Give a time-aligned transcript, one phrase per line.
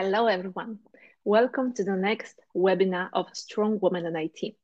[0.00, 0.78] Hello, everyone.
[1.24, 4.54] Welcome to the next webinar of Strong Women in IT.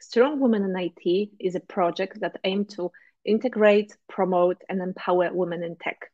[0.00, 2.90] Strong Women in IT is a project that aims to
[3.24, 6.10] integrate, promote, and empower women in tech.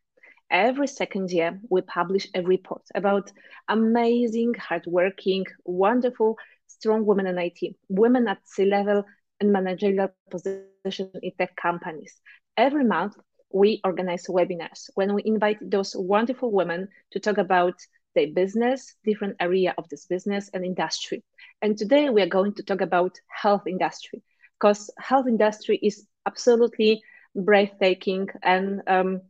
[0.50, 3.32] Every second year, we publish a report about
[3.68, 9.02] amazing, hardworking, wonderful, strong women in IT, women at C level
[9.40, 12.20] and managerial positions in tech companies.
[12.58, 13.14] Every month,
[13.50, 17.76] we organize webinars when we invite those wonderful women to talk about
[18.18, 21.22] their business, different area of this business and industry.
[21.62, 24.22] And today we are going to talk about health industry
[24.58, 27.00] because health industry is absolutely
[27.36, 29.20] breathtaking and um,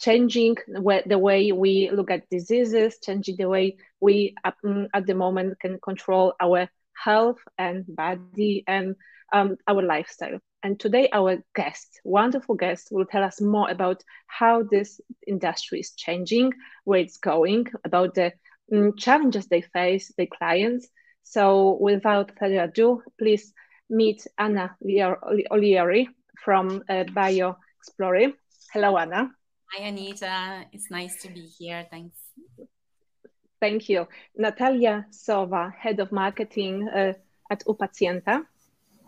[0.00, 0.56] changing
[1.06, 5.78] the way we look at diseases, changing the way we um, at the moment can
[5.78, 8.96] control our health and body and
[9.32, 10.40] um, our lifestyle.
[10.62, 15.92] And today, our guest, wonderful guest, will tell us more about how this industry is
[15.92, 16.52] changing,
[16.84, 18.32] where it's going, about the
[18.72, 20.88] um, challenges they face, their clients.
[21.22, 23.52] So, without further ado, please
[23.88, 26.08] meet Anna Olieri
[26.44, 28.34] from uh, BioExplorer.
[28.72, 29.30] Hello, Anna.
[29.72, 30.64] Hi, Anita.
[30.72, 31.86] It's nice to be here.
[31.90, 32.18] Thanks.
[33.60, 34.08] Thank you.
[34.36, 37.12] Natalia Sova, Head of Marketing uh,
[37.50, 38.44] at UPacjenta.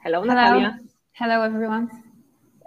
[0.03, 0.79] Hello, Hello, Natalia.
[1.15, 1.91] Hello, everyone.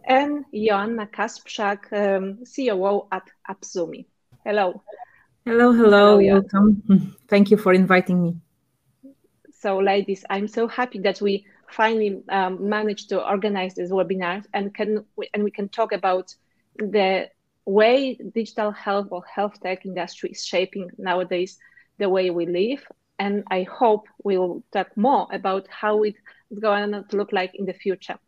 [0.07, 4.05] And Joanna Kasprzak, um, COO at Apzumi.
[4.45, 4.83] Hello.
[5.45, 7.15] Hello, hello, hello welcome.
[7.27, 8.35] Thank you for inviting me.
[9.51, 14.71] So, ladies, I'm so happy that we finally um, managed to organize this webinar and
[14.75, 16.35] can and we can talk about
[16.77, 17.27] the
[17.65, 21.57] way digital health or health tech industry is shaping nowadays
[21.97, 22.85] the way we live.
[23.17, 26.19] And I hope we'll talk more about how it's
[26.59, 28.19] going to look like in the future.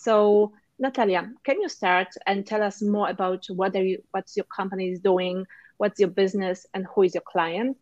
[0.00, 4.46] So, Natalia, can you start and tell us more about what are you, what's your
[4.46, 5.44] company is doing,
[5.76, 7.76] what's your business, and who is your client?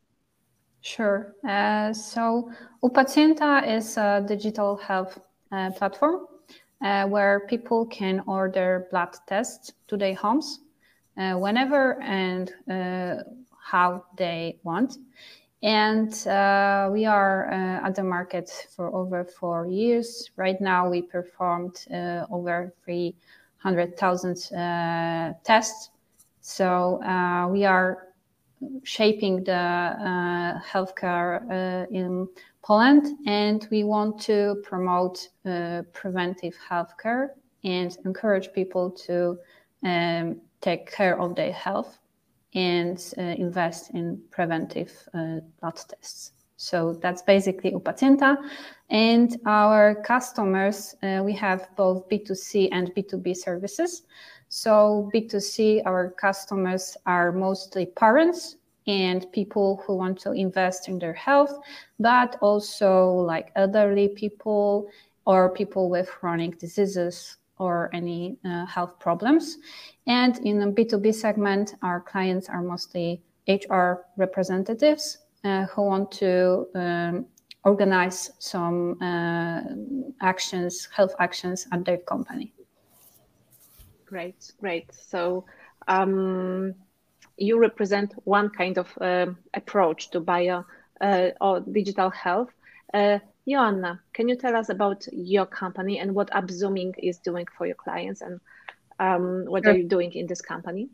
[0.80, 1.36] Sure.
[1.48, 2.50] Uh, so,
[2.82, 5.20] UPacjenta is a digital health
[5.52, 6.26] uh, platform
[6.82, 10.58] uh, where people can order blood tests to their homes
[11.16, 13.22] uh, whenever and uh,
[13.62, 14.96] how they want
[15.62, 20.30] and uh, we are uh, at the market for over four years.
[20.36, 25.90] Right now, we performed uh, over 300,000 uh, tests.
[26.40, 28.08] So uh, we are
[28.84, 32.28] shaping the uh, healthcare in
[32.62, 35.28] Poland, and we want to promote
[35.92, 37.30] preventive healthcare
[37.64, 39.38] and encourage people to
[39.84, 41.98] um, take care of their health
[42.58, 46.32] and uh, invest in preventive uh, blood tests.
[46.56, 48.36] So that's basically UPacjenta.
[48.90, 54.02] And our customers, uh, we have both B2C and B2B services.
[54.48, 58.56] So B2C, our customers are mostly parents
[58.88, 61.54] and people who want to invest in their health,
[62.00, 64.88] but also like elderly people
[65.26, 69.58] or people with chronic diseases or any uh, health problems.
[70.06, 76.66] And in the B2B segment, our clients are mostly HR representatives uh, who want to
[76.74, 77.26] um,
[77.64, 79.60] organize some uh,
[80.20, 82.52] actions, health actions at their company.
[84.06, 84.90] Great, great.
[84.94, 85.44] So
[85.86, 86.74] um,
[87.36, 90.64] you represent one kind of uh, approach to bio
[91.00, 92.50] uh, or digital health.
[93.48, 97.76] Joanna, can you tell us about your company and what Apzumi is doing for your
[97.76, 98.40] clients and
[99.00, 99.72] um, what sure.
[99.72, 100.88] are you doing in this company?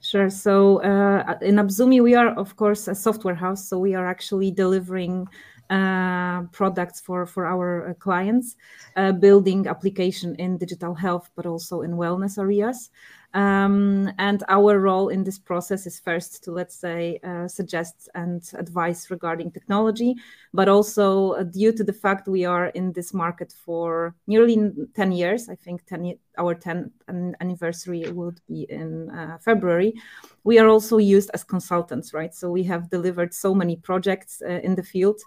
[0.00, 0.30] Sure.
[0.30, 3.68] So uh, in Apzumi, we are, of course, a software house.
[3.68, 5.28] So we are actually delivering
[5.70, 8.56] uh, products for for our uh, clients,
[8.96, 12.90] uh, building application in digital health, but also in wellness areas.
[13.34, 18.42] Um, and our role in this process is first to, let's say, uh, suggest and
[18.54, 20.14] advise regarding technology,
[20.54, 25.12] but also uh, due to the fact we are in this market for nearly 10
[25.12, 26.90] years, I think 10, our 10th
[27.40, 29.92] anniversary would be in uh, February,
[30.44, 32.34] we are also used as consultants, right?
[32.34, 35.20] So we have delivered so many projects uh, in the field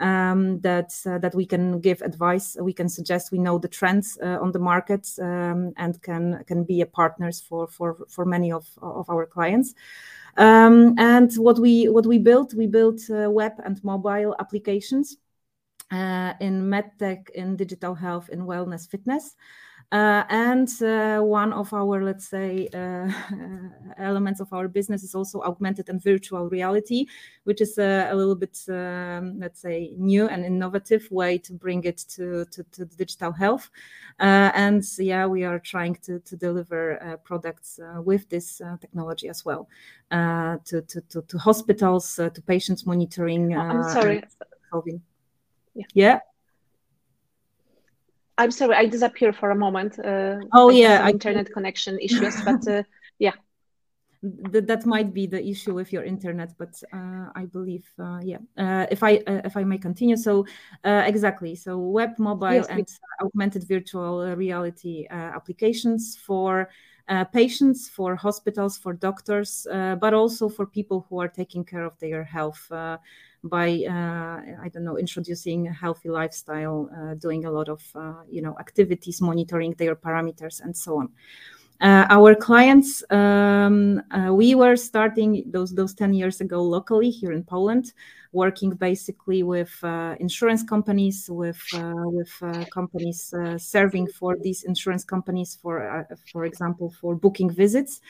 [0.00, 3.32] um, that uh, that we can give advice, we can suggest.
[3.32, 7.40] We know the trends uh, on the market um, and can can be a partners
[7.40, 9.74] for for for many of of our clients.
[10.36, 15.16] Um, and what we what we built, we built uh, web and mobile applications
[15.90, 19.36] uh, in medtech, in digital health, in wellness, fitness.
[19.92, 23.08] Uh, and uh, one of our, let's say, uh,
[23.98, 27.06] elements of our business is also augmented and virtual reality,
[27.44, 31.84] which is a, a little bit, um, let's say, new and innovative way to bring
[31.84, 33.70] it to, to, to digital health.
[34.18, 39.28] Uh, and yeah, we are trying to, to deliver uh, products uh, with this technology
[39.28, 39.68] as well
[40.10, 43.56] to, to, to, to, hospitals, to patients monitoring.
[43.56, 44.24] I'm sorry.
[45.74, 45.84] Yeah.
[45.94, 46.18] yeah.
[48.36, 49.98] I'm sorry, I disappeared for a moment.
[49.98, 52.82] Uh, oh yeah, internet connection issues, but uh,
[53.18, 53.32] yeah.
[54.50, 58.38] That, that might be the issue with your internet, but uh, I believe, uh, yeah.
[58.56, 60.46] Uh, if I uh, if I may continue, so
[60.82, 62.88] exactly, so web, mobile, yes, and
[63.20, 66.70] augmented virtual reality applications for
[67.34, 69.66] patients, for hospitals, for doctors,
[70.00, 72.72] but also for people who are taking care of their health
[73.44, 78.22] by uh, I don't know introducing a healthy lifestyle, uh, doing a lot of uh,
[78.28, 81.10] you know activities, monitoring their parameters, and so on.
[81.80, 87.32] Uh, our clients, um, uh, we were starting those those 10 years ago locally here
[87.32, 87.92] in Poland,
[88.32, 92.42] working basically with uh, insurance companies, with with
[92.72, 98.00] companies serving for these insurance companies for for example for booking visits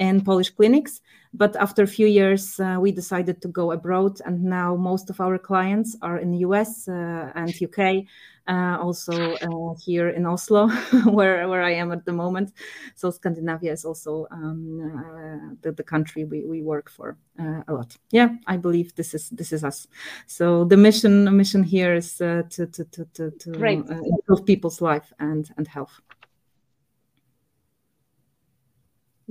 [0.00, 1.00] in Polish clinics.
[1.32, 5.20] But after a few years, uh, we decided to go abroad, and now most of
[5.20, 8.04] our clients are in the US uh, and UK,
[8.48, 10.66] uh, also uh, here in Oslo,
[11.04, 12.52] where, where I am at the moment.
[12.96, 17.72] So Scandinavia is also um, uh, the, the country we, we work for uh, a
[17.72, 17.96] lot.
[18.10, 19.86] Yeah, I believe this is this is us.
[20.26, 25.48] So the mission mission here is to to to to, to improve people's life and
[25.56, 26.00] and health.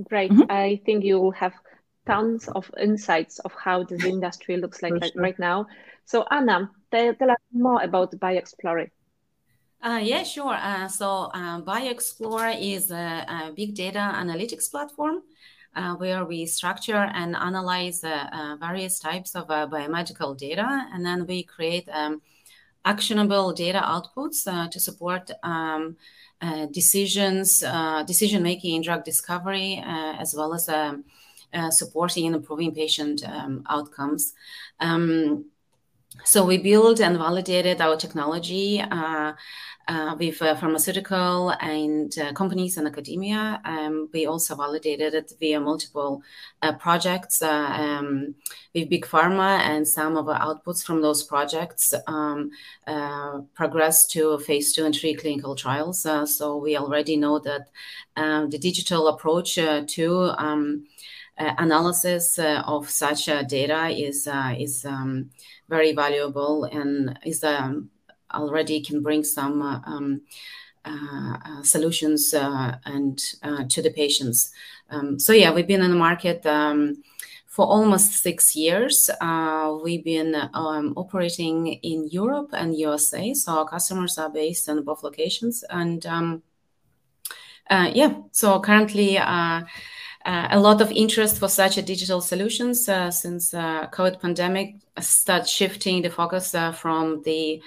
[0.08, 0.30] Great.
[0.30, 0.50] Mm-hmm.
[0.50, 1.52] I think you will have
[2.06, 5.66] tons of insights of how this industry looks like, like right now.
[6.04, 8.90] So Anna, tell, tell us more about BioExplorer.
[9.82, 10.54] Uh, yeah, sure.
[10.54, 15.22] Uh, so uh, BioExplorer is a, a, big data analytics platform
[15.74, 21.26] uh, where we structure and analyze uh, uh, various types of biomedical data, and then
[21.26, 22.20] we create um,
[22.84, 25.96] actionable data outputs to support um,
[26.42, 31.04] uh, decisions, uh, decision making in drug discovery, uh, as well as um,
[31.70, 34.32] supporting and improving patient um, outcomes.
[34.78, 35.44] Um,
[36.24, 38.80] so we built and validated our technology
[39.90, 43.60] uh, with uh, pharmaceutical and uh, companies and academia.
[43.64, 46.22] Um, we also validated it via multiple
[46.62, 48.34] uh, projects uh, um,
[48.74, 52.50] with big pharma, and some of our outputs from those projects um,
[52.86, 56.06] uh, progressed to phase two and three clinical trials.
[56.26, 57.68] so we already know that
[58.16, 60.86] the digital approach to um,
[61.38, 64.28] analysis of such data is
[64.58, 65.30] is um,
[65.68, 67.90] very valuable and is um,
[68.34, 70.22] already can bring some uh, um,
[70.84, 73.18] uh, uh, solutions and
[73.68, 74.52] to the patients.
[74.90, 77.02] Um, so yeah, we've been in the market um,
[77.46, 79.08] for almost six years.
[79.20, 84.82] Uh, we've been um, operating in Europe and USA, so our customers are based in
[84.82, 85.64] both locations.
[85.70, 86.42] And um,
[87.68, 89.18] uh, yeah, so currently.
[89.18, 89.62] Uh,
[90.24, 96.10] a lot of interest for such a digital solutions since COVID pandemic start shifting the
[96.10, 97.62] focus from the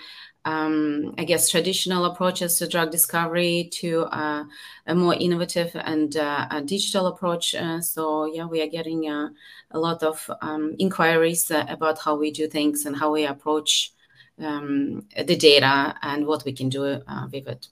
[0.45, 4.43] um, I guess, traditional approaches to drug discovery to uh,
[4.87, 7.55] a more innovative and uh, digital approach.
[7.55, 9.29] Uh, so, yeah, we are getting uh,
[9.71, 13.93] a lot of um, inquiries uh, about how we do things and how we approach
[14.39, 17.67] um, the data and what we can do uh, with it.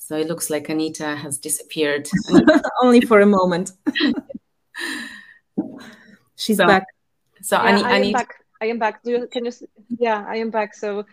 [0.00, 2.08] So it looks like Anita has disappeared.
[2.82, 3.70] Only for a moment.
[6.36, 6.86] She's so, back.
[7.42, 8.34] So yeah, I, I am back.
[8.60, 9.02] I am back.
[9.04, 9.52] Do you, can you?
[9.98, 10.74] Yeah, I am back.
[10.74, 11.04] So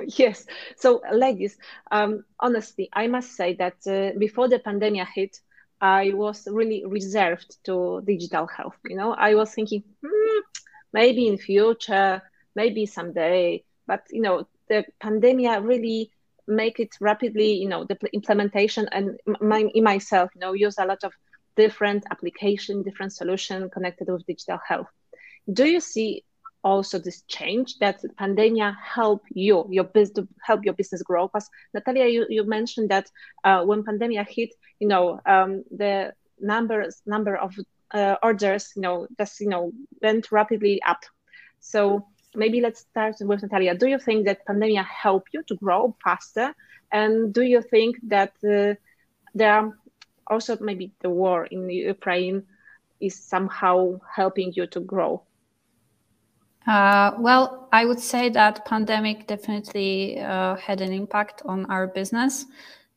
[0.18, 0.46] yes.
[0.76, 1.56] So, ladies,
[1.90, 5.40] um, honestly, I must say that uh, before the pandemic hit,
[5.80, 8.76] I was really reserved to digital health.
[8.84, 10.40] You know, I was thinking hmm,
[10.92, 12.22] maybe in future,
[12.54, 16.12] maybe someday, but you know, the pandemic really
[16.50, 17.52] make it rapidly.
[17.54, 21.12] You know, the implementation and my, in myself, you know, use a lot of
[21.56, 24.88] different application, different solution connected with digital health.
[25.52, 26.24] Do you see
[26.62, 32.06] also this change that pandemia help you your business help your business grow because natalia
[32.06, 33.10] you, you mentioned that
[33.44, 37.54] uh, when pandemia hit you know um, the numbers number of
[37.92, 41.00] uh, orders you know just you know went rapidly up
[41.60, 43.74] so maybe let's start with natalia.
[43.74, 46.54] Do you think that pandemia helped you to grow faster?
[46.92, 48.74] And do you think that uh,
[49.34, 49.78] there are
[50.26, 52.44] also maybe the war in ukraine
[53.00, 55.22] is somehow helping you to grow?
[56.66, 62.46] Uh, well, I would say that pandemic definitely uh, had an impact on our business.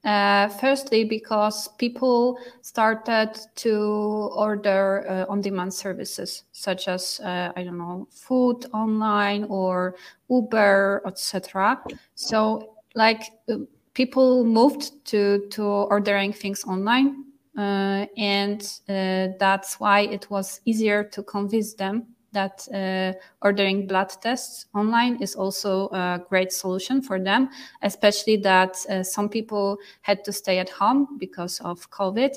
[0.03, 7.77] Uh, firstly, because people started to order uh, on-demand services such as uh, I don't
[7.77, 9.95] know food online or
[10.29, 11.81] Uber, etc.
[12.15, 13.60] So like uh,
[13.93, 17.24] people moved to to ordering things online,
[17.57, 24.11] uh, and uh, that's why it was easier to convince them that uh, ordering blood
[24.21, 27.49] tests online is also a great solution for them,
[27.81, 32.35] especially that uh, some people had to stay at home because of COVID.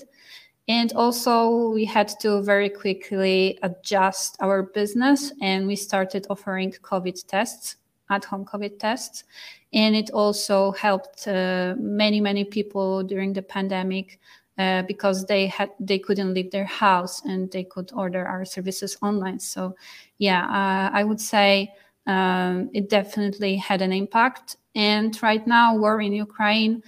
[0.68, 7.26] And also, we had to very quickly adjust our business and we started offering COVID
[7.26, 7.76] tests,
[8.10, 9.24] at home COVID tests.
[9.72, 14.18] And it also helped uh, many, many people during the pandemic
[14.58, 18.96] uh, because they had they couldn't leave their house and they could order our services
[19.02, 19.38] online.
[19.38, 19.76] So,
[20.18, 21.72] yeah, uh, I would say
[22.06, 24.56] um, it definitely had an impact.
[24.74, 26.82] And right now, war in Ukraine,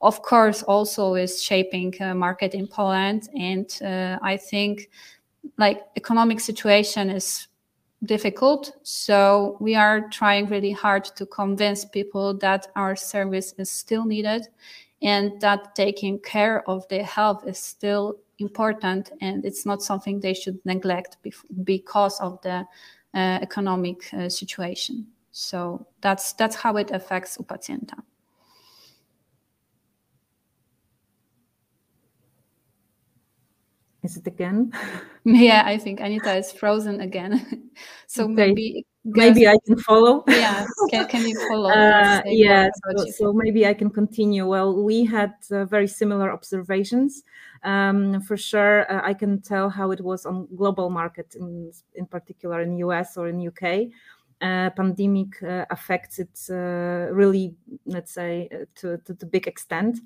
[0.00, 3.28] of course, also is shaping a market in Poland.
[3.36, 4.90] And uh, I think,
[5.56, 7.48] like, economic situation is
[8.04, 8.72] difficult.
[8.82, 14.48] So we are trying really hard to convince people that our service is still needed
[15.02, 20.34] and that taking care of their health is still important and it's not something they
[20.34, 21.16] should neglect
[21.64, 22.64] because of the
[23.14, 25.06] uh, economic uh, situation.
[25.32, 28.02] So that's that's how it affects UPacjenta
[34.02, 34.72] is it again?
[35.24, 37.70] Yeah i think anita is frozen again.
[38.06, 38.32] So okay.
[38.34, 40.24] maybe maybe I can follow.
[40.28, 41.70] Yeah, can, can you follow?
[41.70, 44.46] Uh, yeah, so, so, maybe I can continue.
[44.46, 47.22] Well, we had uh, very similar observations.
[47.62, 52.06] Um, for sure, uh, I can tell how it was on global market, in in
[52.06, 53.90] particular in US or in UK.
[54.40, 59.98] Uh, pandemic uh, affects it uh, really, let's say, uh, to, to the big extent.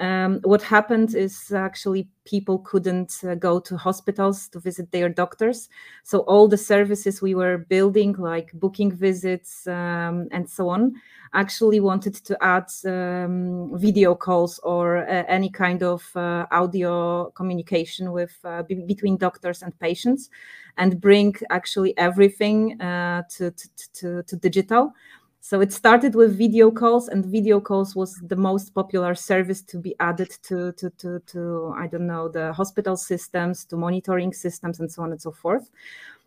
[0.00, 5.68] Um, what happened is actually people couldn't uh, go to hospitals to visit their doctors.
[6.02, 10.94] So all the services we were building, like booking visits um, and so on,
[11.34, 18.34] actually wanted to add um, video calls or any kind of audio communication with
[18.66, 20.30] between doctors and patients,
[20.76, 24.92] and bring actually everything uh, to, to, to, to digital.
[25.40, 29.78] So it started with video calls, and video calls was the most popular service to
[29.78, 34.80] be added to, to, to, to I don't know, the hospital systems, to monitoring systems,
[34.80, 35.68] and so on and so forth.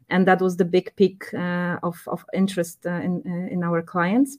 [0.10, 3.82] And that was the big peak uh, of, of interest uh, in, uh, in our
[3.82, 4.38] clients.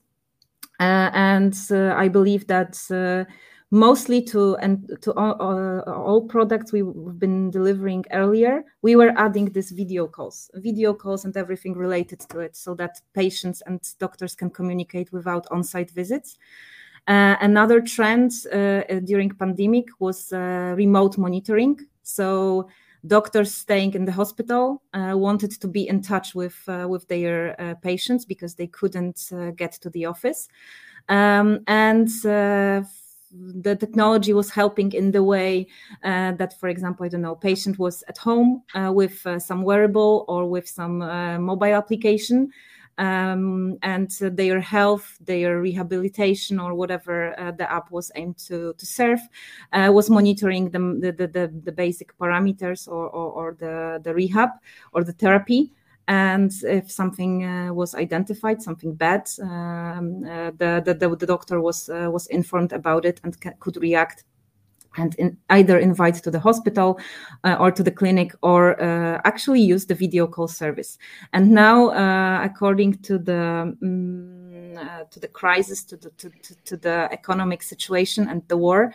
[0.78, 3.28] Uh, and uh, I believe that uh,
[3.70, 9.44] mostly to and to all, all, all, products we've been delivering earlier we were adding
[9.52, 14.34] this video calls video calls and everything related to it so that patients and doctors
[14.34, 16.38] can communicate without on-site visits.
[17.08, 21.78] Uh, another trend uh, during pandemic was uh, remote monitoring.
[22.02, 22.68] So
[23.06, 27.58] doctors staying in the hospital uh, wanted to be in touch with uh, with their
[27.58, 30.48] uh, patients because they couldn't get to the office.
[31.08, 32.10] Um, and
[33.30, 35.66] the technology was helping in the way
[36.04, 39.62] uh, that, for example, I don't know, patient was at home uh, with uh, some
[39.62, 42.50] wearable or with some uh, mobile application.
[42.98, 48.86] Um, and their health, their rehabilitation, or whatever uh, the app was aimed to, to
[48.86, 49.20] serve,
[49.72, 54.50] uh, was monitoring the, the, the, the, basic parameters or, or, or the, the rehab
[54.92, 55.72] or the therapy
[56.08, 61.88] and if something uh, was identified, something bad, um, uh, the, the, the doctor was
[61.90, 64.24] uh, was informed about it and ca- could react
[64.96, 66.98] and in, either invite to the hospital
[67.44, 70.98] uh, or to the clinic or uh, actually use the video call service.
[71.34, 74.76] And now, uh, according to the um,
[75.10, 78.94] to the crisis, to the to, to, to the economic situation and the war.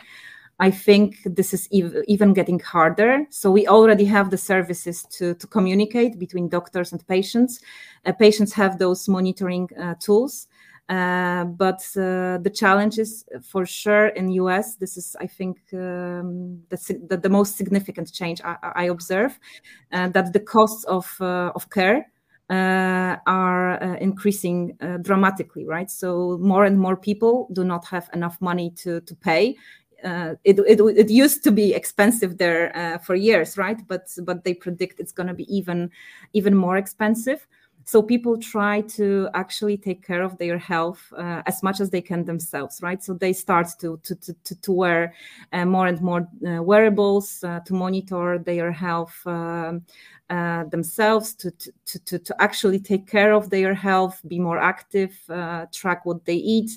[0.60, 3.26] I think this is ev- even getting harder.
[3.30, 7.60] So we already have the services to, to communicate between doctors and patients.
[8.06, 10.46] Uh, patients have those monitoring uh, tools.
[10.88, 17.00] Uh, but uh, the challenges for sure in us this is i think um, the,
[17.08, 19.40] the, the, most significant change i, I observe
[19.92, 22.06] uh, that the costs of, uh, of care
[22.50, 25.90] uh, are uh, increasing uh, dramatically, right?
[25.90, 29.56] So more and more people do not have enough money to to pay
[30.04, 33.80] uh, it, it, it used to be expensive there uh, for years, right?
[33.88, 35.90] But but they predict it's going to be even
[36.32, 37.46] even more expensive.
[37.86, 42.00] So people try to actually take care of their health uh, as much as they
[42.00, 43.02] can themselves, right?
[43.02, 45.14] So they start to to to, to wear
[45.52, 49.16] uh, more and more uh, wearables to monitor their health.
[49.26, 49.82] Um,
[50.70, 51.50] themselves to,
[51.84, 55.14] to, to, to actually take care of their health, be more active,
[55.70, 56.70] track what they eat,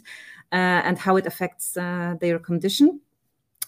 [0.51, 2.99] and how it affects their condition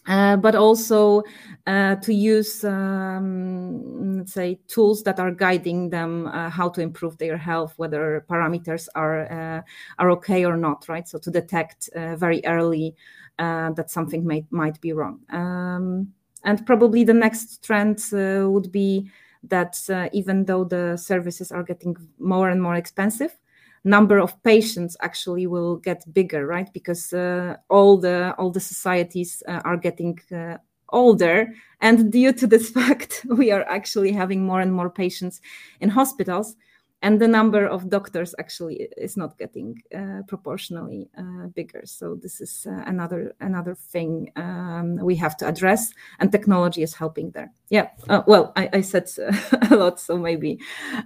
[0.09, 1.21] uh, but also
[1.67, 7.15] uh, to use, um, let's say, tools that are guiding them uh, how to improve
[7.19, 9.61] their health, whether parameters are uh,
[9.99, 11.07] are okay or not, right?
[11.07, 12.95] So to detect uh, very early
[13.37, 15.19] that something may, might be wrong.
[15.29, 16.11] Um,
[16.43, 19.09] and probably the next trend would be
[19.43, 19.77] that
[20.11, 23.37] even though the services are getting more and more expensive,
[23.83, 26.71] number of patients actually will get bigger right?
[26.73, 30.57] Because uh, all the all the societies uh, are getting uh,
[30.89, 31.53] older.
[31.81, 35.41] And due to this fact we are actually having more and more patients
[35.79, 36.55] in hospitals
[37.01, 42.41] and the number of doctors actually is not getting uh, proportionally uh, bigger so this
[42.41, 47.51] is uh, another another thing um, we have to address and technology is helping there
[47.69, 49.09] yeah uh, well I, I, said
[49.71, 50.59] a lot so maybe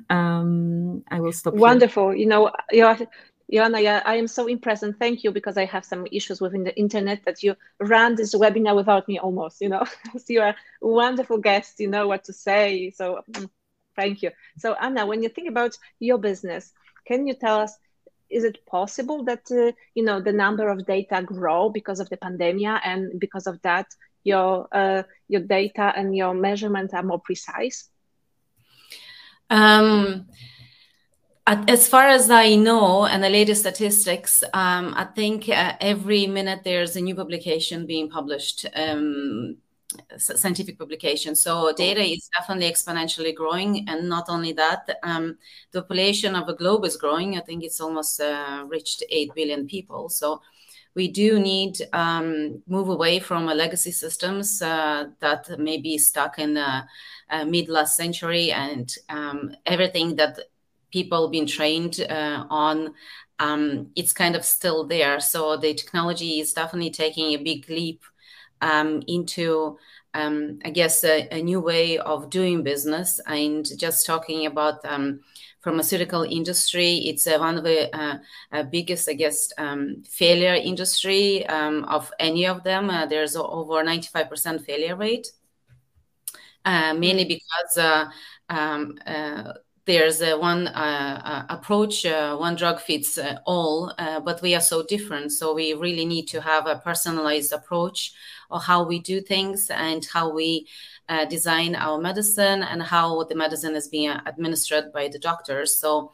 [0.09, 2.19] um, i will stop wonderful here.
[2.19, 2.51] you know
[3.51, 6.63] Joanna, yeah, I am so impressed and thank you because I have some issues within
[6.63, 9.83] the internet that you ran this webinar without me almost, you know.
[10.17, 10.55] so you are a
[10.87, 12.89] wonderful guest, you know what to say.
[12.89, 13.49] So mm,
[13.95, 14.31] Thank you.
[14.57, 16.71] So Anna, when you think about your business,
[17.05, 17.77] can you tell us,
[18.29, 22.17] is it possible that, uh, you know, the number of data grow because of the
[22.17, 23.87] pandemic and because of that,
[24.23, 27.89] your, uh, your data and your measurement are more precise?
[29.49, 30.27] Um,
[31.45, 36.61] as far as I know, and the latest statistics, um, I think uh, every minute
[36.63, 38.65] there's a new publication being published.
[38.73, 39.57] Um,
[40.17, 41.41] scientific publications.
[41.41, 45.37] So data is definitely exponentially growing, and not only that, um,
[45.71, 47.37] the population of the globe is growing.
[47.37, 50.09] I think it's almost uh, reached eight billion people.
[50.09, 50.41] So
[50.95, 56.37] we do need um, move away from a legacy systems uh, that may be stuck
[56.39, 56.83] in the
[57.29, 60.37] uh, mid last century and um, everything that
[60.91, 62.93] people been trained uh, on
[63.39, 68.03] um, it's kind of still there so the technology is definitely taking a big leap
[68.63, 69.77] um, into
[70.13, 75.21] um, I guess a, a, new way of doing business and just talking about um,
[75.63, 76.97] pharmaceutical industry.
[77.05, 78.17] It's uh, one of the uh,
[78.51, 82.89] uh, biggest, I guess, um, failure industry um, of any of them.
[82.89, 85.31] Uh, there's over 95% failure rate,
[86.65, 88.05] uh, mainly because uh,
[88.49, 88.99] um,
[89.85, 90.67] there's one
[91.49, 95.31] approach, one drug fits all, but we are so different.
[95.31, 98.13] So we really need to have a personalized approach
[98.53, 100.67] or how we do things and how we
[101.09, 105.77] uh, design our medicine and how the medicine is being administered by the doctors.
[105.77, 106.13] So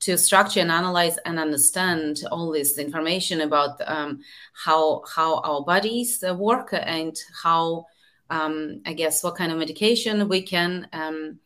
[0.00, 4.20] to structure and analyze and understand all this information about um,
[4.52, 7.86] how how our bodies uh, work and how
[8.30, 11.38] um, I guess what kind of medication we can um,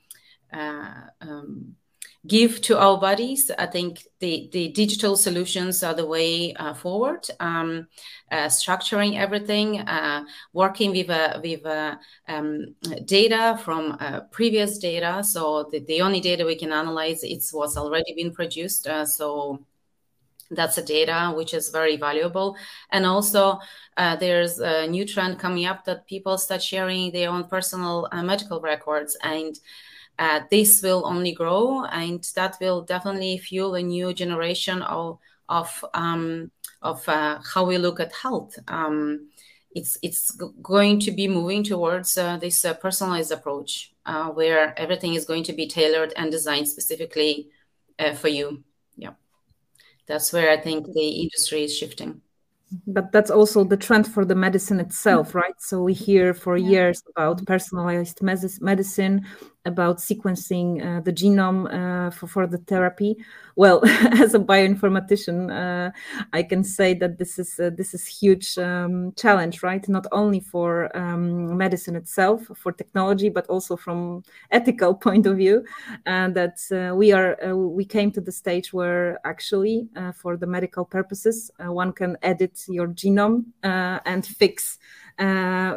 [0.52, 1.76] uh, um,
[2.26, 3.50] give to our bodies.
[3.58, 7.26] I think the, the digital solutions are the way uh, forward.
[7.40, 7.88] Um,
[8.30, 11.96] uh, structuring everything, uh, working with uh, with uh,
[12.28, 15.22] um, data from uh, previous data.
[15.24, 18.88] So the, the only data we can analyze it's what's already been produced.
[19.06, 19.64] so
[20.54, 22.56] that's a data which is very valuable
[22.90, 23.58] and also
[23.96, 28.22] uh, there's a new trend coming up that people start sharing their own personal uh,
[28.22, 29.58] medical records and
[30.22, 35.84] uh, this will only grow and that will definitely fuel a new generation of of
[35.94, 38.56] um, of uh, how we look at health.
[38.68, 39.30] Um,
[39.74, 40.30] it's it's
[40.62, 45.42] going to be moving towards uh, this uh, personalized approach uh, where everything is going
[45.44, 47.48] to be tailored and designed specifically
[47.98, 48.62] uh, for you.
[48.96, 49.14] Yeah,
[50.06, 52.20] that's where I think the industry is shifting
[52.86, 55.38] but that's also the trend for the medicine itself mm-hmm.
[55.38, 59.26] right so we hear for years about personalized medicine
[59.64, 63.16] about sequencing uh, the genome uh, for, for the therapy.
[63.54, 65.90] Well as a bioinformatician uh,
[66.32, 69.86] i can say that this is uh, this is huge um, challenge right?
[69.88, 75.64] Not only for um, medicine itself for technology but also from ethical point of view
[76.06, 80.46] and that uh, we are uh, we came to the stage where actually for the
[80.46, 84.78] medical purposes one can edit your genome and fix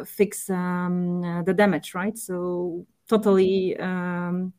[0.06, 2.16] fix um, the damage right?
[2.16, 4.52] So totally um,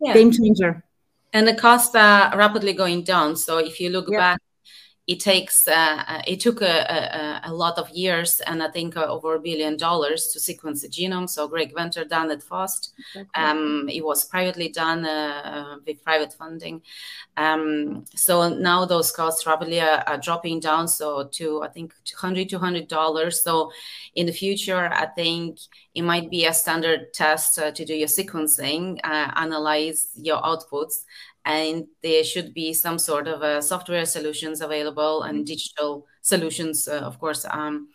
[0.00, 0.14] yeah.
[0.14, 0.84] game changer.
[1.32, 3.36] And the costs are rapidly going down.
[3.36, 4.18] So if you look yeah.
[4.18, 4.40] back
[5.08, 8.94] it takes uh, uh, it took a, a, a, lot of years and I think
[8.94, 11.30] uh, over a billion dollars to sequence the genome.
[11.30, 12.92] So Craig Venter done it fast.
[13.34, 16.82] Um, it was privately done uh, uh, with private funding.
[17.38, 20.88] Um, so now those costs rapidly are, are, dropping down.
[20.88, 23.42] So to I think 100 200 dollars.
[23.42, 23.72] So
[24.14, 25.58] in the future, I think
[25.94, 31.04] it might be a standard test uh, to do your sequencing, analyze your outputs,
[31.48, 36.98] and there should be some sort of uh, software solutions available and digital solutions, uh,
[36.98, 37.88] of course, um,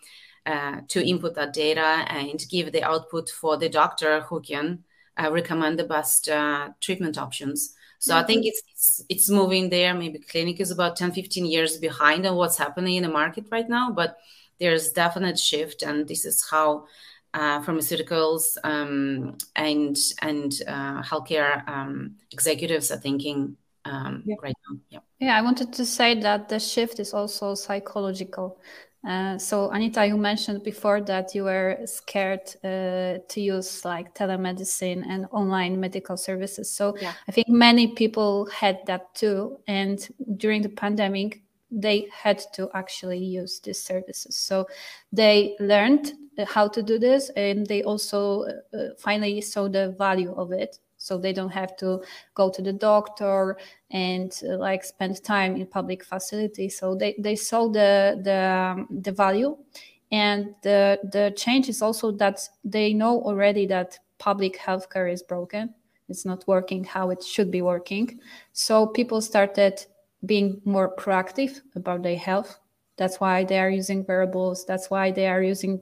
[0.44, 4.82] uh, to input that data and give the output for the doctor who can
[5.22, 7.76] uh, recommend the best uh, treatment options.
[8.00, 8.24] So mm-hmm.
[8.24, 9.94] I think it's, it's, it's moving there.
[9.94, 13.68] Maybe clinic is about 10, 15 years behind on what's happening in the market right
[13.68, 14.18] now, but
[14.58, 16.86] there's definite shift, and this is how
[17.34, 24.36] uh, pharmaceuticals um, and and uh, healthcare um, executives are thinking um, yeah.
[24.40, 24.78] right now.
[24.88, 24.98] Yeah.
[25.18, 28.58] yeah, I wanted to say that the shift is also psychological.
[29.06, 35.04] Uh, so Anita, you mentioned before that you were scared uh, to use like telemedicine
[35.06, 36.74] and online medical services.
[36.74, 37.12] So yeah.
[37.28, 39.58] I think many people had that too.
[39.66, 39.98] And
[40.38, 41.43] during the pandemic,
[41.80, 44.36] they had to actually use these services.
[44.36, 44.66] So
[45.12, 46.12] they learned
[46.46, 50.78] how to do this, and they also uh, finally saw the value of it.
[50.96, 52.02] So they don't have to
[52.34, 53.58] go to the doctor
[53.90, 56.78] and uh, like spend time in public facilities.
[56.78, 59.56] So they, they saw the the, um, the value.
[60.12, 65.74] And the the change is also that they know already that public healthcare is broken.
[66.08, 68.20] It's not working how it should be working.
[68.52, 69.84] So people started
[70.26, 72.58] being more proactive about their health.
[72.96, 75.80] That's why they are using wearables that's why they are using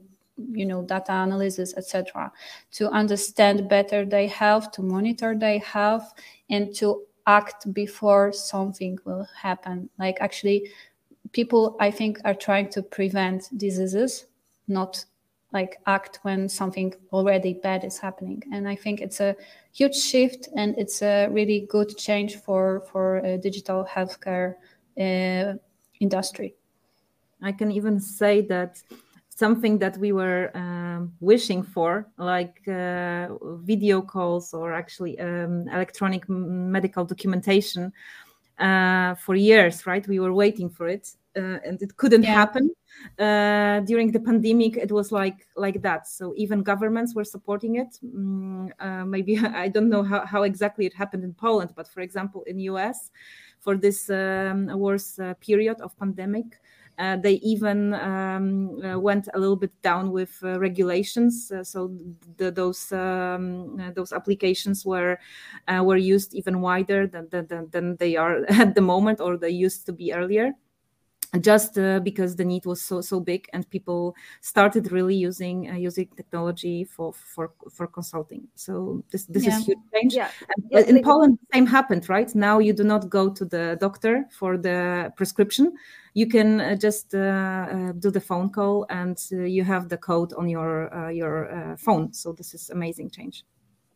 [0.52, 2.32] you know data analysis etc
[2.70, 6.14] to understand better their health to monitor their health
[6.48, 9.88] and to act before something will happen.
[9.98, 10.70] Like actually
[11.32, 14.26] people i think are trying to prevent diseases
[14.68, 15.04] not
[15.52, 18.42] like act when something already bad is happening.
[18.52, 19.36] And i think it's a
[19.72, 24.54] huge shift and it's a really good change for for a digital healthcare
[25.00, 25.54] uh,
[26.00, 26.54] industry
[27.42, 28.82] i can even say that
[29.34, 33.28] something that we were um, wishing for, like uh,
[33.64, 37.92] video calls or actually um, electronic medical documentation
[38.58, 40.06] uh, for years, right?
[40.06, 41.10] We were waiting for it.
[41.34, 42.34] Uh, and it couldn't yeah.
[42.34, 42.70] happen
[43.18, 44.76] uh, during the pandemic.
[44.76, 46.06] It was like like that.
[46.06, 47.98] So even governments were supporting it.
[48.04, 52.00] Mm, uh, maybe I don't know how, how exactly it happened in Poland, but for
[52.00, 53.10] example, in US,
[53.60, 56.60] for this um, worst uh, period of pandemic,
[56.98, 61.90] uh, they even um, uh, went a little bit down with uh, regulations, so
[62.36, 65.18] the, those um, those applications were
[65.80, 69.86] were used even wider than, than, than they are at the moment, or they used
[69.86, 70.52] to be earlier
[71.40, 75.74] just uh, because the need was so so big and people started really using uh,
[75.74, 78.46] using technology for for for consulting.
[78.54, 79.56] So this this yeah.
[79.56, 80.14] is huge change.
[80.14, 80.30] Yeah.
[80.72, 82.34] And, in poland the same happened right?
[82.34, 85.72] Now you do not go to the doctor for the prescription.
[86.14, 90.34] You can uh, just uh, uh, do the phone call and you have the code
[90.34, 92.12] on your your phone.
[92.12, 93.44] So this is amazing change.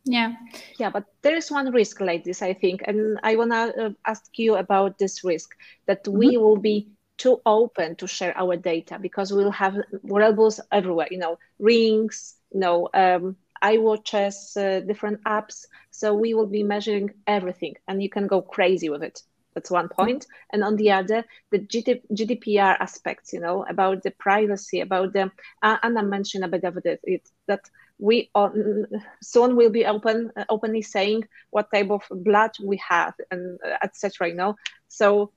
[0.06, 0.34] Yeah.
[0.78, 2.82] Yeah but there is one risk like this i think.
[2.86, 5.50] And i want to ask you about this risk
[5.86, 6.18] that mm-hmm.
[6.18, 11.18] we will be too open to share our data because we'll have wearables everywhere you
[11.18, 15.66] know rings you know um, iWatches, uh, different apps.
[15.90, 19.22] So we will be measuring everything, and you can go crazy with it.
[19.54, 20.26] That's one point.
[20.52, 25.30] And on the other, the GDPR aspects, you know, about the privacy, about the,
[25.62, 27.62] uh, Anna mentioned a bit of it, it that
[27.98, 28.84] we on,
[29.22, 33.78] soon will be open, uh, openly saying what type of blood we have and uh,
[33.82, 34.28] etc.
[34.28, 34.56] You know,
[34.88, 35.32] so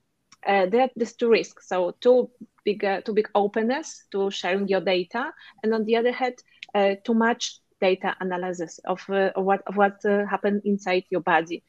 [0.46, 1.68] uh, there, there's two risks.
[1.68, 2.30] So too
[2.64, 6.34] big, uh, too big openness to sharing your data, and on the other hand,
[6.74, 11.62] uh, too much data analysis of, uh, what of what uh, happened inside your body.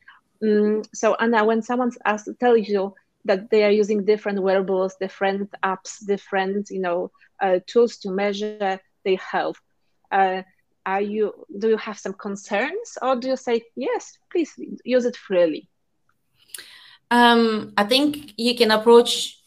[0.44, 2.94] Um, so Anna, when someone asks, tells you
[3.26, 8.80] that they are using different wearables, different apps, different you know uh, tools to measure
[9.06, 9.60] their health,
[10.86, 14.54] are you do you have some concerns, or do you say yes, please
[14.84, 15.71] use it freely?
[17.12, 19.38] Um, I think you can approach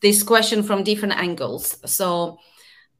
[0.00, 1.76] this question from different angles.
[1.84, 2.38] So,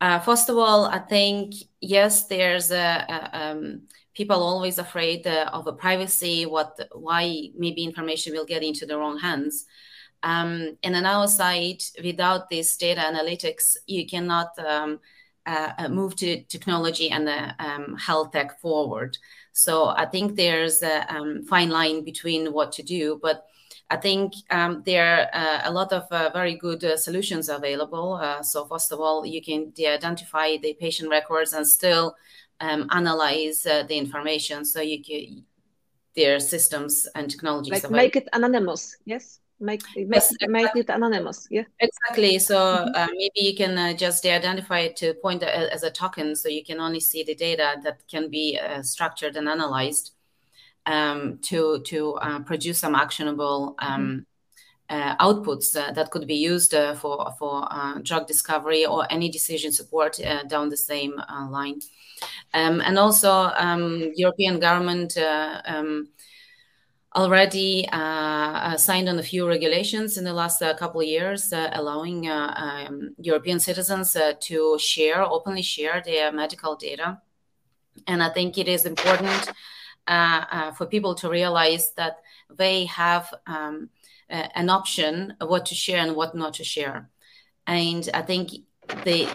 [0.00, 3.82] uh, first of all, I think yes, there's a, a um,
[4.14, 6.44] people always afraid uh, of a privacy.
[6.46, 9.66] What, why maybe information will get into the wrong hands.
[10.24, 15.00] Um, and on our side, without this data analytics, you cannot um,
[15.46, 19.16] uh, uh move to technology and uh, um, health tech forward.
[19.52, 23.46] So I think there's a um, fine line between what to do, but
[23.92, 28.14] I think um, there are uh, a lot of uh, very good uh, solutions available.
[28.14, 32.16] Uh, so first of all, you can de identify the patient records and still
[32.60, 34.64] um, analyze uh, the information.
[34.64, 35.44] So you can
[36.16, 37.72] their systems and technologies.
[37.72, 38.02] Like available.
[38.02, 38.96] make it anonymous.
[39.04, 39.40] Yes.
[39.60, 41.46] Make, make, yes, make it anonymous.
[41.50, 41.64] Yeah.
[41.78, 42.38] Exactly.
[42.38, 42.94] So mm-hmm.
[42.94, 46.64] uh, maybe you can just de identify it to point as a token, so you
[46.64, 50.12] can only see the data that can be structured and analyzed
[50.86, 54.26] um, to to uh, produce some actionable um,
[54.90, 57.68] uh, outputs uh, that could be used uh, for for
[58.02, 61.14] drug discovery or any decision support down the same
[61.48, 61.80] line.
[62.54, 65.16] Um, and also, um, European government
[65.64, 66.08] um,
[67.14, 71.70] already uh, signed on a few regulations in the last uh, couple of years, uh,
[71.72, 77.20] allowing um, European citizens to share, openly share their medical data.
[78.06, 79.52] And I think it is important
[80.06, 82.18] for people to realize that
[82.50, 83.90] they have um,
[84.28, 87.10] an option what to share and what not to share.
[87.66, 88.50] And I think
[89.04, 89.28] the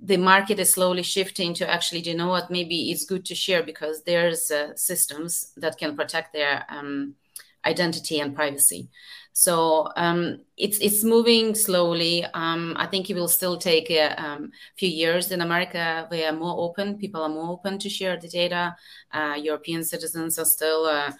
[0.00, 3.34] the market is slowly shifting to actually, do you know what, maybe it's good to
[3.34, 7.14] share because there's uh, systems that can protect their um,
[7.64, 8.88] identity and privacy.
[9.38, 12.24] So um, it's it's moving slowly.
[12.34, 15.30] Um, I think it will still take a um, few years.
[15.30, 16.98] In America, they are more open.
[16.98, 18.74] People are more open to share the data.
[19.12, 20.86] Uh, European citizens are still.
[20.86, 21.12] Uh,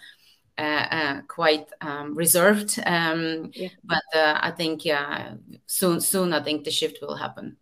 [0.57, 2.77] uh, uh, quite um, reserved.
[2.85, 3.69] Um, yeah.
[3.85, 5.35] But uh, I think yeah,
[5.67, 7.55] soon, soon I think the shift will happen.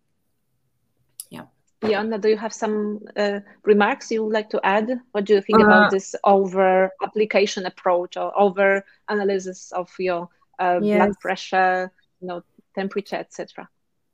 [1.30, 1.44] Yeah.
[1.80, 4.90] Jonna, do you have some uh, remarks you would like to add?
[5.12, 10.28] What do you think about uh, this over application approach or over analysis of your
[10.58, 10.98] uh, yes.
[10.98, 12.42] blood pressure, you know,
[12.74, 13.68] temperature, etc.?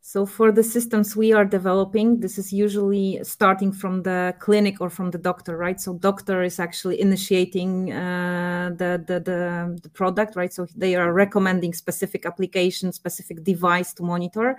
[0.07, 4.91] So for the systems we are developing, this is usually starting from the clinic or
[4.91, 5.81] from the doctor, right?
[5.81, 10.53] So doctor is actually initiating uh, the, the, the, the product, right?
[10.53, 14.59] So they are recommending specific application, specific device to monitor,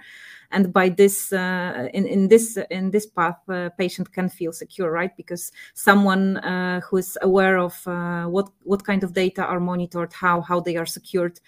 [0.52, 4.92] and by this uh, in, in this in this path, uh, patient can feel secure,
[4.92, 5.16] right?
[5.18, 10.14] Because someone uh, who is aware of uh, what what kind of data are monitored,
[10.14, 11.40] how how they are secured,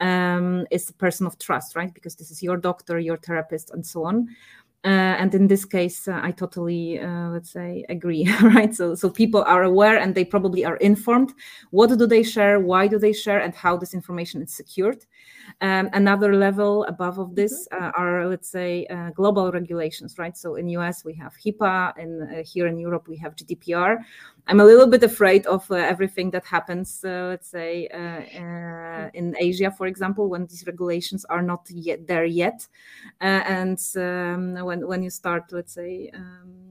[0.00, 1.92] um, is a person of trust, right?
[1.92, 4.28] Because this is your doctor, your therapist, and so on.
[4.84, 8.72] Uh, and in this case, uh, I totally, uh, let's say, agree, right?
[8.72, 11.32] So, so people are aware and they probably are informed.
[11.70, 12.60] What do they share?
[12.60, 13.40] Why do they share?
[13.40, 15.04] And how this information is secured?
[15.60, 17.84] Um, another level above of this mm-hmm.
[17.84, 20.36] uh, are, let's say, uh, global regulations, right?
[20.36, 23.98] So in US we have HIPAA, and uh, here in Europe we have GDPR.
[24.48, 29.34] I'm a little bit afraid of uh, everything that happens, uh, let's say, uh, in
[29.38, 32.66] Asia, for example, when these regulations are not yet there yet,
[33.20, 36.10] and um, when when you start, let's say.
[36.14, 36.66] Um,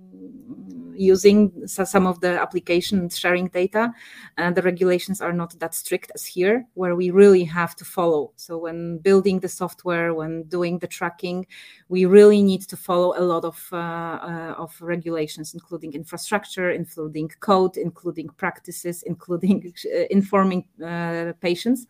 [0.98, 3.94] using some of the applications sharing data
[4.38, 8.32] and the regulations are not that strict as here where we really have to follow.
[8.36, 11.46] So when building the software when doing the tracking
[11.90, 17.30] we really need to follow a lot of uh, uh, of regulations including infrastructure including
[17.40, 21.88] code including practices including uh, informing uh, patients.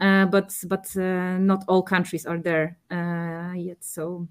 [0.00, 2.78] Uh, but but uh, not all countries are there
[3.56, 4.28] yet so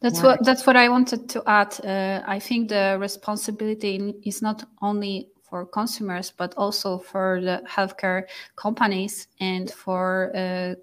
[0.00, 1.78] that's what that's what I wanted to add.
[1.84, 8.24] Uh, I think the responsibility is not only for consumers but also for the healthcare
[8.56, 10.74] companies and for uh,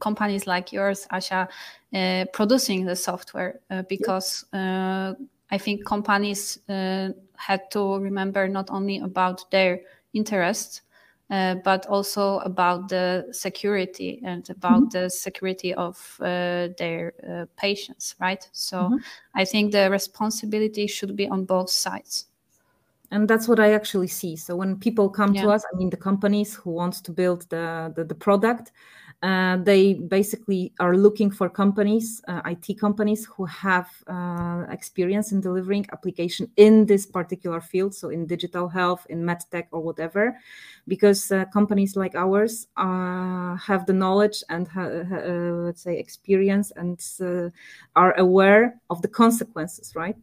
[0.00, 1.48] companies like yours, Asia,
[1.94, 5.14] uh, producing the software uh, because uh,
[5.50, 9.80] I think companies uh, had to remember not only about their
[10.14, 10.82] interests
[11.32, 14.98] uh, but also about the security and about mm-hmm.
[15.04, 18.46] the security of uh, their uh, patients, right?
[18.52, 18.96] So mm-hmm.
[19.34, 22.26] I think the responsibility should be on both sides.
[23.10, 24.36] And that's what I actually see.
[24.36, 25.42] So when people come yeah.
[25.42, 28.72] to us, I mean the companies who want to build the, the, the product,
[29.22, 35.40] uh, they basically are looking for companies, uh, IT companies who have uh, experience in
[35.40, 40.36] delivering application in this particular field, so in digital health, in medtech, or whatever,
[40.88, 44.68] because uh, companies like ours uh, have the knowledge and
[45.64, 47.00] let's say experience and
[47.96, 50.16] are aware of the consequences, right?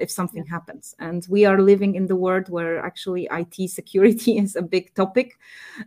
[0.00, 0.52] if something yeah.
[0.52, 4.94] happens, and we are living in the world where actually IT security is a big
[4.94, 5.38] topic,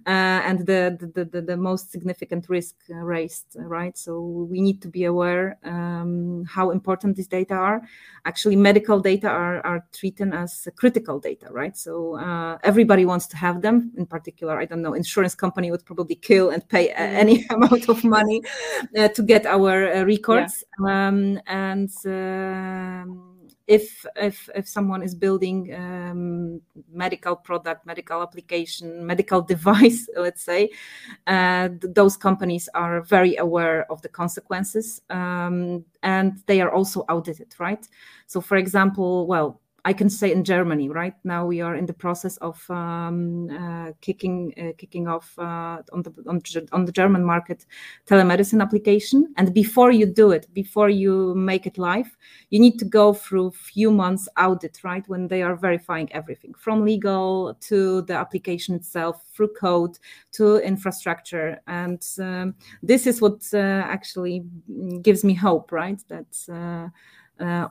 [0.05, 3.97] and the, the the, the most significant risk uh, raised, right?
[3.97, 7.81] So we need to be aware um, how important these data are.
[8.25, 11.75] Actually, medical data are, are treated as critical data, right?
[11.77, 13.91] So uh, everybody wants to have them.
[13.97, 18.03] In particular, I don't know, insurance company would probably kill and pay any amount of
[18.03, 18.41] money
[18.97, 20.63] uh, to get our uh, records.
[20.79, 21.07] Yeah.
[21.07, 29.41] Um, and um, if if if someone is building um, medical product medical application medical
[29.53, 30.69] device let's say
[31.27, 37.53] uh, those companies are very aware of the consequences um, and they are also audited
[37.59, 37.87] right
[38.25, 41.93] so for example well I can say in Germany right now we are in the
[41.93, 47.23] process of um, uh, kicking uh, kicking off uh, on the on, on, the German
[47.23, 47.65] market
[48.05, 49.33] telemedicine application.
[49.37, 52.17] And before you do it, before you make it live,
[52.49, 55.07] you need to go through a few months audit, right?
[55.07, 59.97] When they are verifying everything from legal to the application itself, through code
[60.33, 61.61] to infrastructure.
[61.67, 64.43] And um, this is what uh, actually
[65.01, 66.01] gives me hope, right?
[66.09, 66.89] That uh,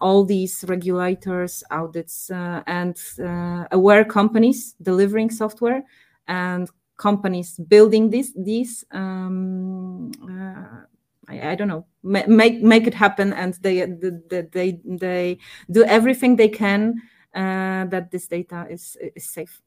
[0.00, 5.82] all these regulators, audits, uh, and uh, aware companies delivering software
[6.28, 8.84] and companies building this, these.
[8.90, 10.12] Um,
[11.28, 15.38] I, I, don't know, make make it happen, and they they they, they
[15.70, 17.02] do everything they can
[17.34, 19.60] that this data is is safe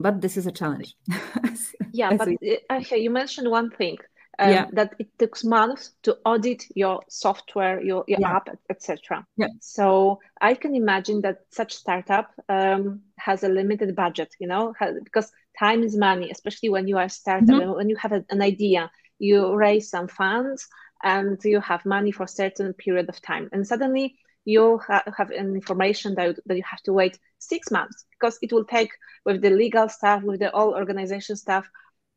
[0.00, 0.96] but this is a challenge.
[1.92, 2.28] yeah, but
[2.70, 3.98] okay, you mentioned one thing
[4.38, 4.66] um, yeah.
[4.72, 8.36] that it takes months to audit your software, your, your yeah.
[8.36, 9.26] app, etc.
[9.36, 9.48] Yeah.
[9.60, 15.32] So I can imagine that such startup um, has a limited budget, you know, because
[15.58, 17.48] time is money, especially when you are a startup.
[17.48, 17.76] Mm-hmm.
[17.76, 20.66] When you have a, an idea, you raise some funds
[21.02, 25.30] and you have money for a certain period of time, and suddenly you ha- have
[25.30, 28.90] an information that, that you have to wait six months because it will take
[29.24, 31.68] with the legal stuff, with the all organization stuff,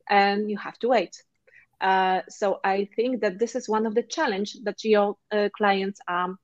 [0.09, 1.23] and you have to wait
[1.81, 5.99] uh, so I think that this is one of the challenge that your uh, clients
[6.07, 6.35] are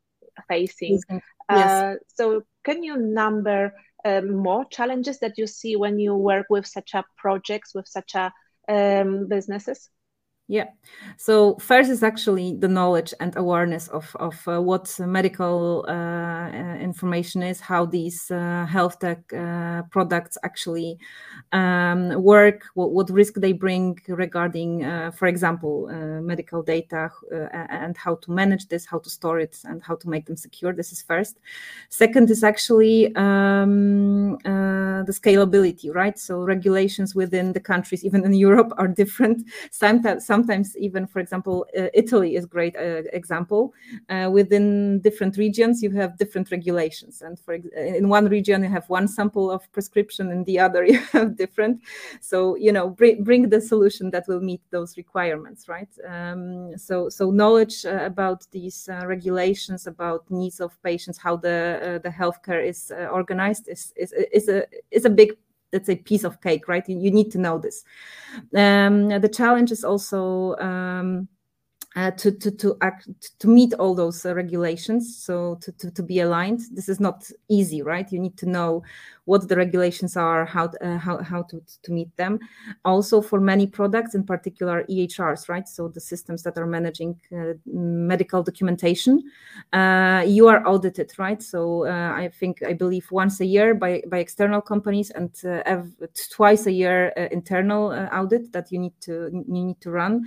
[0.47, 1.01] facing.
[1.09, 1.21] Yes.
[1.49, 6.65] Uh, so can you number um, more challenges that you see when you work with
[6.65, 8.31] such a projects with such a
[8.67, 9.89] um, businesses?
[10.47, 10.65] Yeah.
[11.17, 16.77] So first is actually the knowledge and awareness of of uh, what medical uh, uh,
[16.79, 20.99] information is, how these uh, health tech uh, products actually
[21.51, 25.87] um, work, what, what, risk they bring regarding, uh, for example,
[26.21, 27.09] medical data,
[27.71, 30.73] and how to manage this, how to store it, and how to make them secure.
[30.73, 31.39] This is first.
[31.89, 36.19] Second is actually um, the scalability, right?
[36.19, 39.47] So regulations within the countries, even in Europe, are different.
[39.71, 40.34] Sometimes
[40.77, 43.73] even, for example, uh, Italy is great uh, example.
[44.09, 48.89] Uh, within different regions, you have different regulations, and for in one region you have
[48.89, 51.81] one sample of prescription, in the other you have different.
[52.21, 55.89] So you know, bring, bring the solution that will meet those requirements, right?
[56.07, 62.65] Um, so so knowledge about these regulations, about needs of patients, how the the healthcare
[62.65, 65.37] is organized is, is is a is a big
[65.71, 66.87] that's a piece of cake, right?
[66.87, 67.83] You, need to know this.
[68.55, 71.27] Um, the challenge is also um,
[71.95, 73.07] uh, to to to act
[73.39, 76.59] to meet all those uh, regulations so to, to to be aligned.
[76.71, 78.11] This is not easy right?
[78.11, 78.83] You need to know
[79.23, 82.39] what the regulations are how uh, how how to to meet them.
[82.83, 85.67] Also for many products in particular ehrs right?
[85.69, 89.23] So the systems that are managing uh, medical documentation
[89.71, 91.41] uh, you are audited right?
[91.41, 95.33] So i think i believe once a year by by external companies and
[96.29, 100.25] twice a year internal audit that you need to you need to run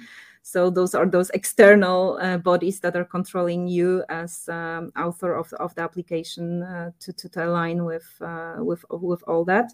[0.49, 5.53] so those are those external uh, bodies that are controlling you as um, author of,
[5.61, 9.71] of the application uh, to, to, to, align with, uh, with, with all that.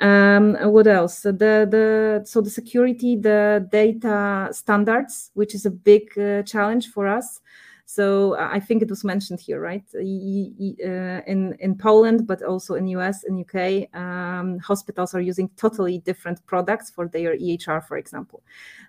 [0.00, 1.20] Um, what else?
[1.20, 6.88] So the the so the security, the data standards, which is a big uh, challenge
[6.88, 7.40] for us.
[7.86, 9.84] So uh, I think it was mentioned here, right?
[9.94, 15.98] Uh, in in Poland, but also in US and UK, um, hospitals are using totally
[15.98, 18.42] different products for their EHR, for example.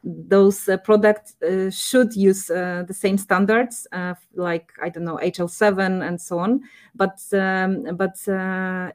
[0.03, 5.19] Those uh, products uh, should use uh, the same standards, uh, like I don't know
[5.21, 6.61] HL7 and so on.
[6.95, 8.15] But um, but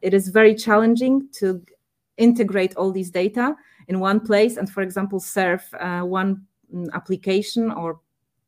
[0.03, 1.63] it is very challenging to
[2.17, 3.55] integrate all these data
[3.89, 5.63] in one place and, for example, serve
[6.03, 8.01] one mm, application or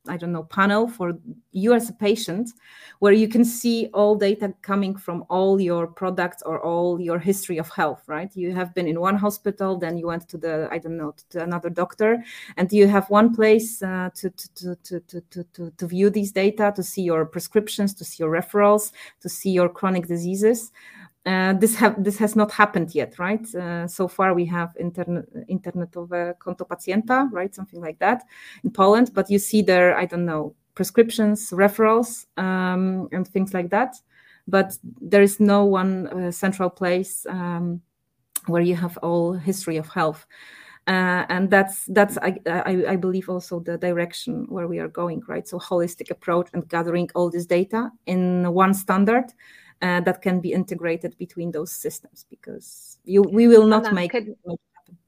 [0.09, 1.13] I don't know, panel for
[1.53, 2.51] you as a patient,
[2.99, 7.59] where you can see all data coming from all your products or all your history
[7.59, 8.35] of health, right?
[8.35, 11.43] You have been in one hospital, then you went to the, I don't know, to
[11.43, 12.23] another doctor,
[12.57, 16.33] and you have one place uh, to, to, to, to, to, to, to view these
[16.33, 20.73] data, to see your prescriptions, to see your referrals, to see your chronic diseases.
[21.25, 23.55] Uh, this have this has not happened yet, right?
[23.55, 27.55] Uh, so far, we have internet internetowe konto pacjenta, right?
[27.55, 28.25] Something like that
[28.65, 29.13] in Poland.
[29.15, 33.95] But you see there, I don't know, prescriptions, referrals, um, and things like that.
[34.49, 37.81] But there is no one uh, central place um,
[38.47, 40.27] where you have all history of health.
[40.89, 45.23] Uh, and that's that's I, I, I believe also the direction where we are going
[45.29, 49.27] right so holistic approach and gathering all this data in one standard
[49.83, 54.13] uh, that can be integrated between those systems because you, we will not Anna, make,
[54.13, 54.99] can, it happen.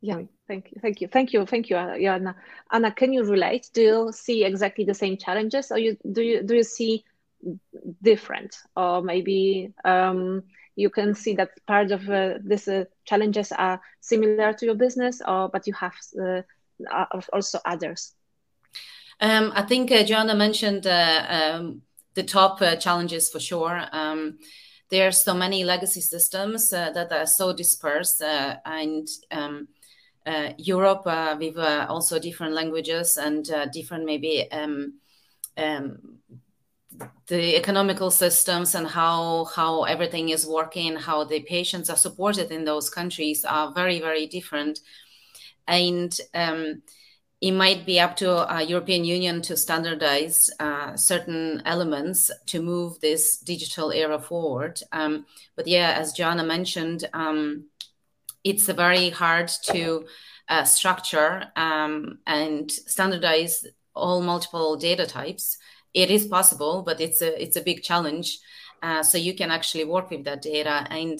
[0.00, 0.28] Yeah, Sorry.
[0.46, 2.36] thank you, thank you, thank you, thank you, Anna.
[2.70, 3.68] Anna, can you relate?
[3.74, 7.04] Do you see exactly the same challenges, or you do you do you see
[8.00, 10.44] different, or maybe um,
[10.76, 15.20] you can see that part of uh, these uh, challenges are similar to your business,
[15.26, 16.42] or but you have uh,
[17.32, 18.14] also others.
[19.20, 21.82] Um, I think uh, Joanna mentioned uh, um,
[22.18, 23.80] the top uh, challenges for sure.
[23.92, 24.38] Um,
[24.90, 29.68] there are so many legacy systems that are so dispersed, and um,
[30.56, 31.04] Europe
[31.38, 31.58] with
[31.88, 34.94] also different languages and different maybe um,
[35.56, 36.18] um,
[37.26, 42.64] the economical systems and how how everything is working, how the patients are supported in
[42.64, 44.80] those countries are very very different,
[45.66, 46.82] and um,
[47.40, 52.98] it might be up to uh, European Union to standardize uh, certain elements to move
[53.00, 54.80] this digital era forward.
[54.90, 57.66] Um, but yeah, as Joanna mentioned, um,
[58.42, 60.06] it's very hard to
[60.48, 65.58] uh, structure um, and standardize all multiple data types
[65.94, 68.38] it is possible, but it's a it's a big challenge.
[68.82, 71.18] Uh, so you can actually work with that data, and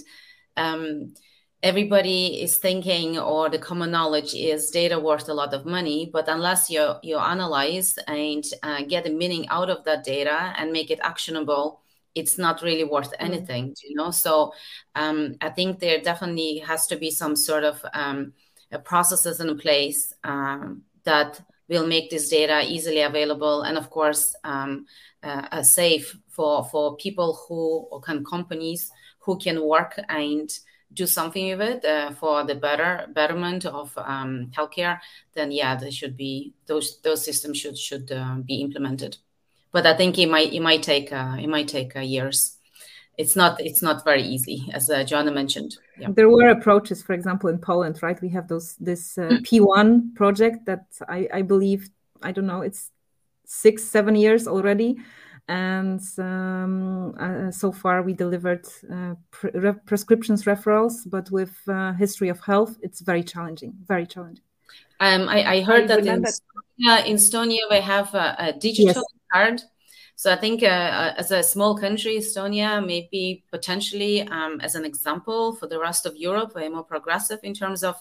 [0.57, 1.15] um,
[1.63, 6.11] everybody is thinking, or the common knowledge is data worth a lot of money.
[6.13, 10.73] But unless you you analyze and uh, get a meaning out of that data and
[10.73, 11.81] make it actionable,
[12.15, 13.21] it's not really worth mm.
[13.21, 13.75] anything.
[13.83, 14.11] You know.
[14.11, 14.53] So
[14.95, 18.33] um, I think there definitely has to be some sort of um,
[18.85, 24.87] processes in place um, that will make this data easily available and of course um,
[25.23, 28.91] uh, safe for for people who or can companies
[29.21, 30.59] who can work and
[30.93, 34.99] do something with it uh, for the better betterment of um, healthcare
[35.35, 39.17] then yeah there should be those those systems should should uh, be implemented.
[39.71, 42.57] But i think it might it might take uh, it might take uh, years.
[43.19, 45.77] It's not it's not very easy as uh, Joanna mentioned.
[45.99, 46.09] Yeah.
[46.15, 48.21] there were approaches for example in poland right?
[48.23, 51.91] We have those this uh, p1 project that I, I believe
[52.23, 52.91] i don't know it's
[53.45, 54.99] six seven years already
[55.49, 61.93] and um, uh, so far we delivered uh, pre re prescriptions referrals but with uh,
[61.95, 64.45] history of health it's very challenging very challenging.
[65.01, 69.05] Um, I, I heard I that in Estonia, in Estonia we have a, a digital
[69.05, 69.05] yes.
[69.33, 69.63] card.
[70.17, 74.75] So I think uh, uh, as a small country, Estonia may be potentially, um, as
[74.75, 77.95] an example for the rest of Europe, way more progressive in terms of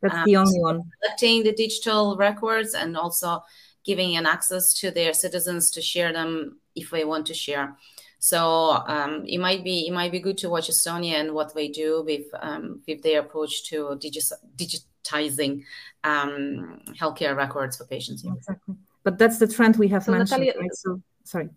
[0.00, 0.88] that's um, the only one.
[1.02, 3.42] collecting the digital records and also
[3.86, 7.76] giving an access to their citizens to share them if they want to share.
[8.18, 11.68] So um, it might be it might be good to watch Estonia and what they
[11.68, 15.64] do with um, with their approach to digi- digitizing
[16.02, 18.24] um, healthcare records for patients.
[18.24, 18.74] Exactly,
[19.04, 20.40] but that's the trend we have so mentioned.
[20.40, 20.74] Natalia, right?
[20.74, 21.50] So sorry.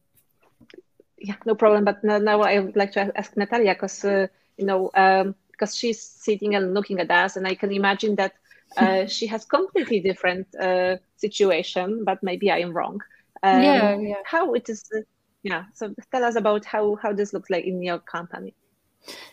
[1.17, 1.85] Yeah, no problem.
[1.85, 4.27] But now, now I would like to ask Natalia because uh,
[4.57, 8.33] you know um, because she's sitting and looking at us, and I can imagine that
[8.77, 12.03] uh, she has completely different uh, situation.
[12.03, 12.99] But maybe I am wrong.
[13.43, 14.15] Um, yeah, yeah.
[14.25, 14.83] How it is?
[14.95, 15.01] Uh,
[15.43, 15.63] yeah.
[15.73, 18.53] So tell us about how how this looks like in your company.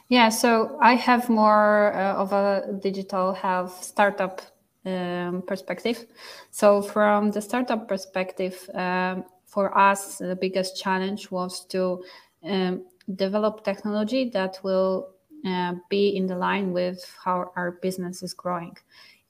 [0.08, 4.40] Yeah, so I have more uh, of a digital health startup
[4.84, 6.06] um, perspective.
[6.50, 12.04] So from the startup perspective, um, for us, the biggest challenge was to
[12.44, 12.84] um,
[13.16, 15.08] develop technology that will
[15.44, 18.76] uh, be in the line with how our business is growing.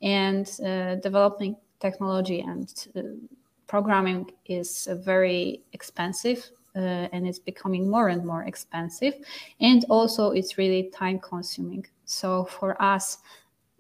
[0.03, 3.03] And uh, developing technology and uh,
[3.66, 9.14] programming is very expensive uh, and it's becoming more and more expensive.
[9.61, 11.86] And also, it's really time consuming.
[12.05, 13.18] So, for us,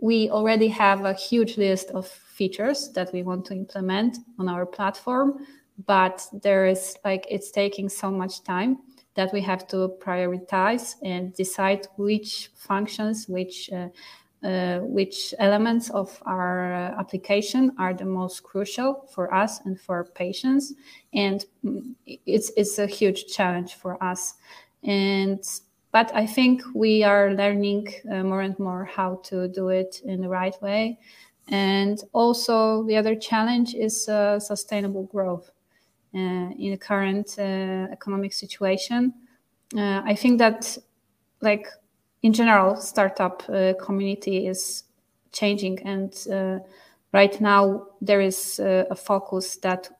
[0.00, 4.66] we already have a huge list of features that we want to implement on our
[4.66, 5.46] platform
[5.86, 8.78] but there is like it's taking so much time
[9.14, 13.88] that we have to prioritize and decide which functions which uh,
[14.82, 20.74] which elements of our uh, application are the most crucial for us and for patients.
[21.14, 24.34] And mm, it's it's a huge challenge for us.
[24.84, 25.42] And
[25.92, 30.20] but i think we are learning uh, more and more how to do it in
[30.20, 30.98] the right way.
[31.48, 35.50] And also the other challenge is uh, sustainable growth
[36.14, 39.14] uh, in the current uh, economic situation.
[39.76, 40.76] Uh, I think that,
[41.40, 41.66] like
[42.22, 44.84] in general, startup uh, community is
[45.32, 46.58] changing, and uh,
[47.12, 49.90] right now there is uh, a focus that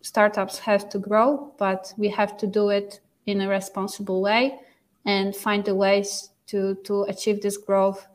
[0.00, 4.58] startups have to grow, but we have to do it in a responsible way
[5.04, 8.06] and find the ways to to achieve this growth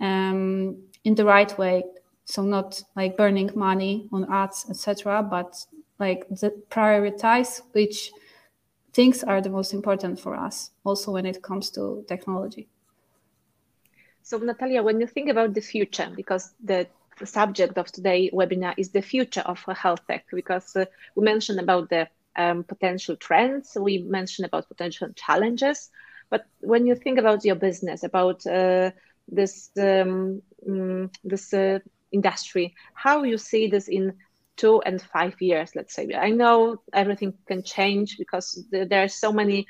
[0.00, 1.84] um, in the right way.
[2.24, 5.64] So not like burning money on ads, etc., but
[5.98, 8.12] like the prioritize which
[8.92, 12.68] things are the most important for us also when it comes to technology
[14.28, 16.86] so natalia when you think about the future because the,
[17.24, 20.84] subject of today webinar is the future of health tech because uh,
[21.16, 22.06] we mentioned about the
[22.38, 23.76] um, potential trends.
[23.78, 25.90] We mentioned about potential challenges.
[26.30, 28.92] But when you think about your business, about uh,
[29.26, 31.80] this um, mm, this uh,
[32.12, 34.14] industry, how you see this in
[34.56, 36.14] two and five years, let's say.
[36.14, 39.66] I know everything can change because there are so many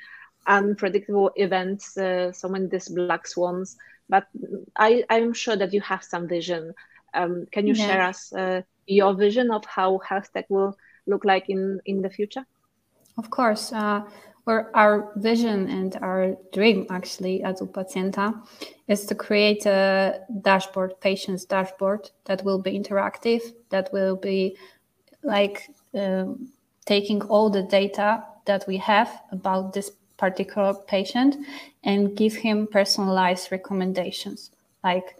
[0.47, 3.77] unpredictable events, uh, so many these black swans.
[4.09, 4.27] But
[4.75, 6.73] I, I'm sure that you have some vision.
[7.13, 7.85] Um, can you yeah.
[7.85, 12.09] share us uh, your vision of how health tech will look like in in the
[12.09, 12.45] future?
[13.17, 13.71] Of course.
[13.71, 14.01] Uh,
[14.73, 18.33] our vision and our dream actually at UPacjenta
[18.87, 24.57] is to create a dashboard, patient's dashboard that will be interactive, that will be
[25.23, 26.51] like um,
[26.85, 31.37] taking all the data that we have about this particular patient
[31.83, 34.51] and give him personalized recommendations
[34.83, 35.15] like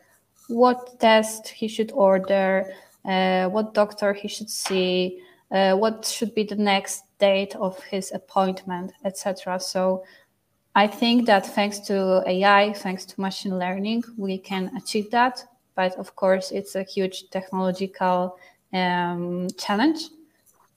[0.47, 2.73] what test he should order,
[3.05, 5.21] uh, what doctor he should see,
[5.51, 9.59] uh, what should be the next date of his appointment, etc.
[9.59, 10.03] So
[10.75, 15.43] I think that thanks to AI, thanks to machine learning, we can achieve that.
[15.75, 18.37] But of course, it's a huge technological
[18.73, 20.09] um, challenge.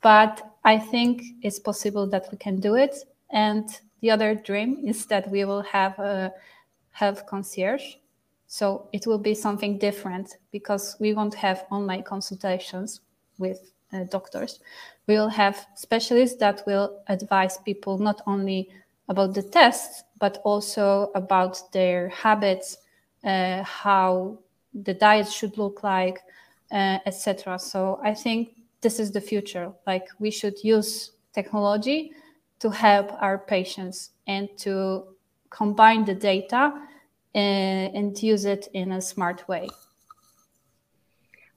[0.00, 2.96] But I think it's possible that we can do it.
[3.30, 3.68] And
[4.02, 6.32] the other dream is that we will have a
[6.90, 7.94] health concierge.
[8.48, 13.00] So it will be something different because we won't have online consultations
[13.38, 14.60] with uh, doctors.
[15.06, 18.68] We will have specialists that will advise people not only
[19.08, 22.78] about the tests, but also about their habits,
[23.24, 24.38] uh, how
[24.74, 26.18] the diet should look like,
[26.72, 27.58] uh, etc.
[27.58, 28.50] So I think
[28.80, 29.72] this is the future.
[29.86, 32.12] Like we should use technology
[32.62, 35.02] to help our patients and to
[35.50, 36.72] combine the data
[37.34, 39.68] and, uh, and use it in a smart way.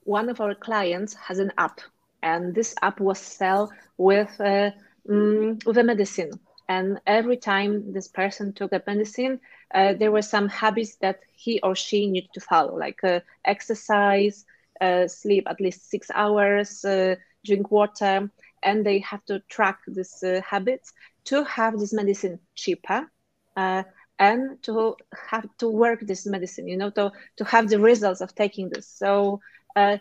[0.02, 1.80] One of our clients has an app,
[2.22, 4.70] and this app was sell with uh,
[5.08, 6.30] mm, with a medicine.
[6.68, 9.38] And every time this person took a medicine,
[9.74, 14.44] uh, there were some habits that he or she needed to follow, like uh, exercise,
[14.80, 18.28] uh, sleep at least six hours, uh, drink water,
[18.62, 20.92] and they have to track these uh, habits
[21.24, 23.10] to have this medicine cheaper
[23.56, 23.82] uh,
[24.18, 24.96] and to
[25.30, 28.88] have to work this medicine you know to to have the results of taking this.
[28.88, 29.40] So
[29.74, 29.98] uh,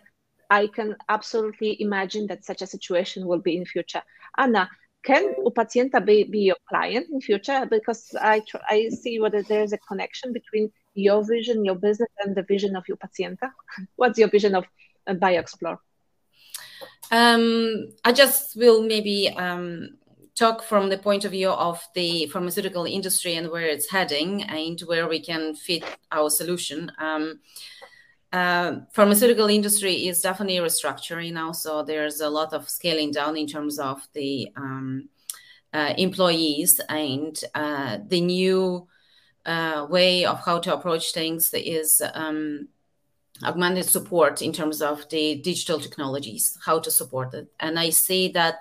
[0.50, 4.04] i can absolutely imagine that such a situation will be in future.
[4.38, 4.70] Anna
[5.04, 7.68] can UPacjenta be, be your client in future?
[7.70, 12.44] Because i i see whether there's a connection between your vision your business and the
[12.44, 13.52] vision of your UPacjenta
[13.96, 14.66] what's your vision of
[15.08, 15.78] uh, bioexplore
[17.12, 19.98] um, I just will maybe um,
[20.36, 24.80] talk from the point of view of the pharmaceutical industry and where it's heading and
[24.82, 26.92] where we can fit our solution.
[27.00, 27.40] Um,
[28.34, 33.48] uh, pharmaceutical industry is definitely restructuring now, so there's a lot of scaling down in
[33.48, 35.08] terms of the um,
[35.74, 38.88] uh, employees and uh, the new
[39.46, 42.68] uh, way of how to approach things is um,
[43.44, 47.48] augmented support in terms of the digital technologies, how to support it.
[47.60, 48.60] And I see that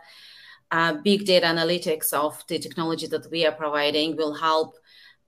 [0.70, 4.76] uh, big data analytics of the technology that we are providing will help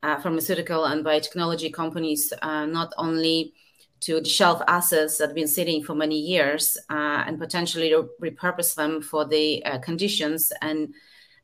[0.02, 3.54] uh, pharmaceutical and biotechnology companies uh, not only
[4.00, 9.00] to shelf assets that have been sitting for many years uh, and potentially repurpose them
[9.00, 10.94] for the uh, conditions and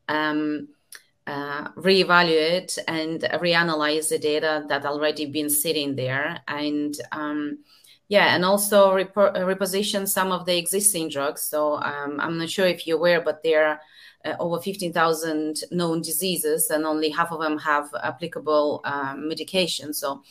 [0.07, 0.67] um,
[1.25, 7.57] uh, reevaluate and reanalyze the data that already been sitting there and um,
[8.07, 11.41] yeah, and also uh, reposition some of the existing drugs.
[11.41, 13.79] So um, I'm not sure if you're aware, but there are
[14.25, 19.93] uh, over 15,000 known diseases, and only half of them have applicable um, medication.
[19.93, 20.23] So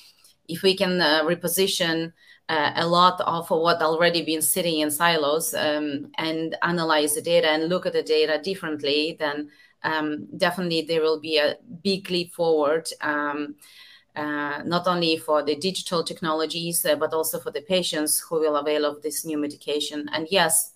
[0.48, 2.12] if we can uh, reposition
[2.48, 7.48] uh, a lot of what already been sitting in silos um, and analyze the data
[7.48, 9.50] and look at the data differently, then
[9.84, 12.88] um, definitely there will be a big leap forward.
[13.00, 13.56] Um,
[14.14, 18.56] uh, not only for the digital technologies, uh, but also for the patients who will
[18.56, 20.08] avail of this new medication.
[20.12, 20.72] And yes,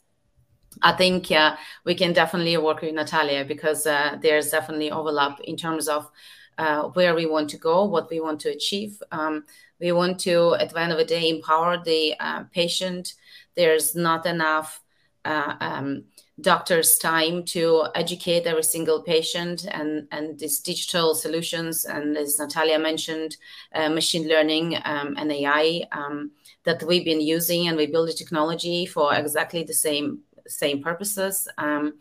[0.83, 5.57] I think uh, we can definitely work with Natalia because uh, there's definitely overlap in
[5.57, 6.11] terms of
[6.59, 9.03] uh, where we want to go, what we want to achieve.
[9.13, 9.45] Um,
[9.81, 12.15] we want to, at the end of the day, empower the
[12.53, 13.15] patient.
[13.55, 14.83] There's not enough
[15.27, 16.05] um,
[16.41, 21.85] doctors time to educate every single patient and and these digital solutions.
[21.85, 23.37] And as natalia mentioned
[23.75, 26.33] uh, machine learning um, and ai um,
[26.65, 31.49] that we've been using and we build the technology for exactly the same same purposes.
[31.59, 31.95] Um,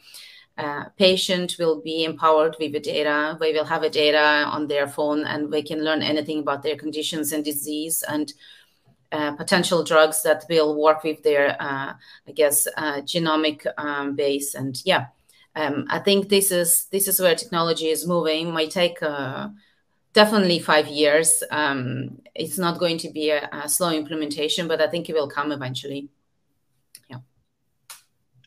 [0.58, 3.38] uh, patient will be empowered with the data.
[3.40, 6.78] They will have a data on their phone and we can learn anything about their
[6.78, 8.04] conditions and disease.
[8.08, 8.32] And
[9.16, 11.94] uh, potential drugs that will work with their, uh,
[12.28, 14.56] I guess, uh, genomic um, base.
[14.56, 15.06] And yeah,
[15.56, 18.52] um, I think this is this is where technology is moving.
[18.52, 19.48] Might take uh,
[20.12, 21.44] definitely five years.
[21.50, 25.30] Um, it's not going to be a, a, slow implementation, but I think it will
[25.30, 26.10] come eventually.
[27.10, 27.20] Yeah.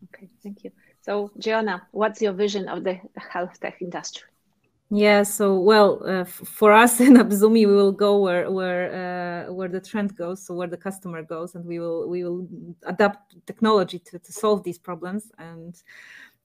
[0.04, 0.72] Okay, thank you.
[1.00, 4.28] So, Joanna, what's your vision of the health tech industry?
[4.90, 9.68] Yeah, so well, uh, for us in Apzumi, we will go where where uh, where
[9.68, 12.48] the trend goes, so where the customer goes, and we will we will
[12.84, 15.82] adapt technology to, to solve these problems and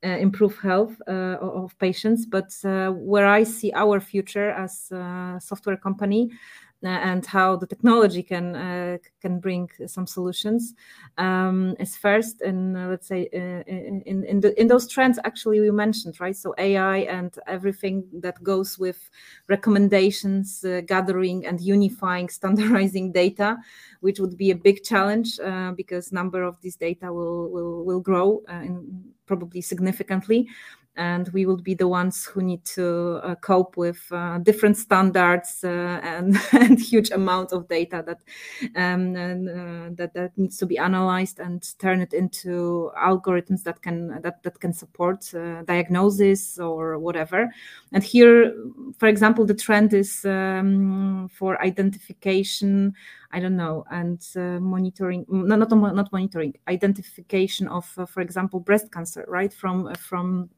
[0.03, 2.25] uh, improve health uh, of patients.
[2.25, 6.31] But uh, where I see our future as a software company
[6.83, 10.73] and how the technology can uh, can bring some solutions.
[11.17, 15.71] Um, is first in uh, let's say in in, the, in those trends actually we
[15.71, 16.35] mentioned right?
[16.35, 19.09] So AI and everything that goes with
[19.47, 23.57] recommendations gathering and unifying standardizing data
[24.01, 25.39] which would be a big challenge
[25.75, 30.47] because number of these data will will will grow in, probably significantly
[30.95, 35.63] and we will be the ones who need to uh, cope with uh, different standards
[35.63, 38.19] uh, and, and huge amount of data that
[38.75, 43.81] um, and, uh, that that needs to be analyzed and turn it into algorithms that
[43.81, 47.49] can that that can support uh, diagnosis or whatever.
[47.91, 48.53] And here,
[48.99, 52.93] for example, the trend is um, for identification.
[53.31, 58.91] I don't know, and uh, monitoring, no, not not monitoring, identification of, for example, breast
[58.91, 59.51] cancer, right?
[59.51, 60.51] From from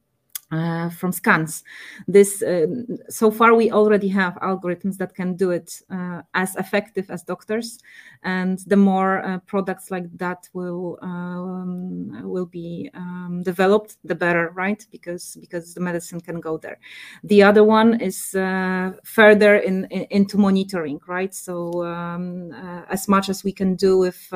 [0.55, 1.63] uh, from scans.
[2.07, 2.67] This uh,
[3.09, 7.79] so far we already have algorithms that can do it uh, as effective as doctors,
[8.23, 14.51] and the more uh, products like that will um, will be um, developed, the better,
[14.55, 14.85] right?
[14.91, 16.79] Because because the medicine can go there.
[17.23, 21.35] The other one is uh, further in, in, into monitoring, right?
[21.35, 24.33] So um, uh, as much as we can do with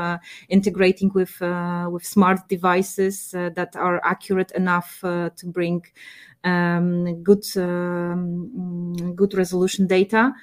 [0.49, 5.83] integrating with with smart devices that are accurate enough to bring
[6.43, 10.33] um, good um, good resolution data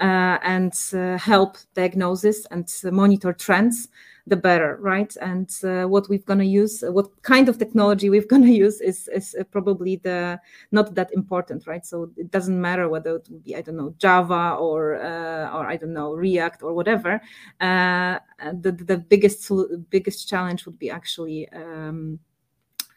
[0.00, 3.88] uh, and uh, help diagnosis and monitor trends
[4.26, 5.14] the better right?
[5.20, 8.80] And uh, what we're going to use what kind of technology we're going to use
[8.80, 10.40] is, is probably the
[10.72, 11.84] not that important right?
[11.84, 15.66] So it doesn't matter whether it would be i don't know java or uh, or
[15.66, 17.20] i don't know react or whatever
[17.60, 18.18] uh,
[18.60, 19.50] the the biggest
[19.90, 22.18] biggest challenge would be actually um,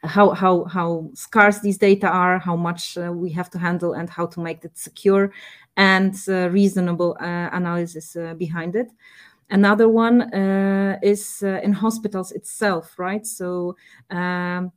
[0.03, 4.09] how how how scarce these data are, how much uh, we have to handle, and
[4.09, 5.31] how to make it secure
[5.75, 8.91] and uh, reasonable uh, analysis uh, behind it.
[9.49, 13.25] Another one uh, is uh, in hospitals itself, right?
[13.25, 13.75] So
[14.09, 14.71] um,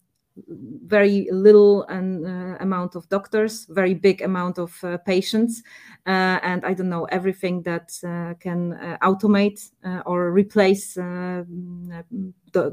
[0.47, 5.62] very little an, uh, amount of doctors, very big amount of uh, patients,
[6.07, 10.95] uh, and I don't know everything that uh, can uh, automate uh, or replace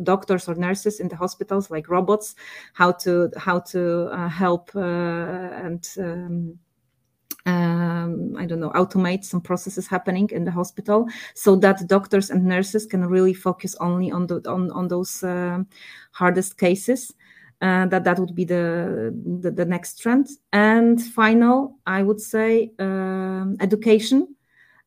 [0.03, 2.35] doctors or nurses in the hospitals, like robots.
[2.73, 6.59] How to how to help and um,
[7.45, 12.43] um, I don't know, automate some processes happening in the hospital, so that doctors and
[12.43, 15.21] nurses can really focus only on the on on those
[16.11, 17.13] hardest cases
[17.61, 20.27] uh, that that would be the, the, the next trend.
[20.53, 24.35] And final i would say um, education.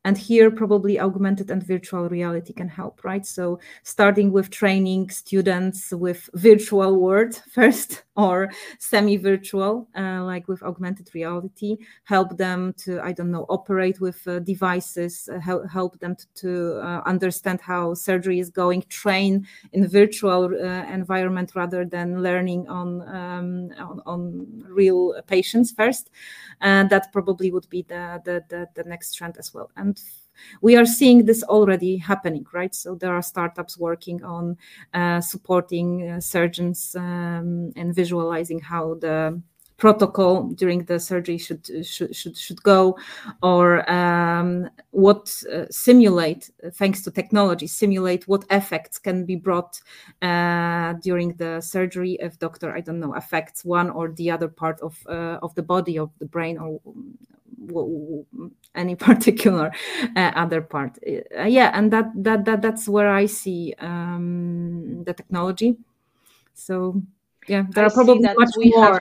[0.03, 3.27] And here probably augmented and virtual reality can help right?
[3.27, 11.09] So starting with training students with virtual world first or semi-virtual uh, like with augmented
[11.15, 16.15] reality help them to i don't know operate with uh, devices uh, help, help them
[16.15, 22.23] to, to uh, understand how surgery is going train in virtual uh, environment rather than
[22.23, 26.11] learning on, um, on, on real patients first.
[26.61, 29.71] And that probably would be the, the the, the next trend as well.
[29.77, 30.01] And
[30.61, 32.75] we are seeing this already happening, right?
[32.75, 34.57] So there are startups working on
[34.95, 39.41] uh, supporting uh, surgeons um, and visualizing how the
[39.81, 42.97] protocol during the surgery should should should, should go
[43.43, 49.81] or um, what uh, simulate thanks to technology simulate what effects can be brought
[50.21, 54.79] uh, during the surgery if doctor i don't know affects one or the other part
[54.81, 56.79] of uh, of the body of the brain or
[58.75, 59.73] any particular
[60.17, 60.99] uh, other part.
[61.07, 65.77] Uh, yeah and that that that that's where i see um, the technology.
[66.55, 67.03] So
[67.49, 69.01] yeah there I are probably much more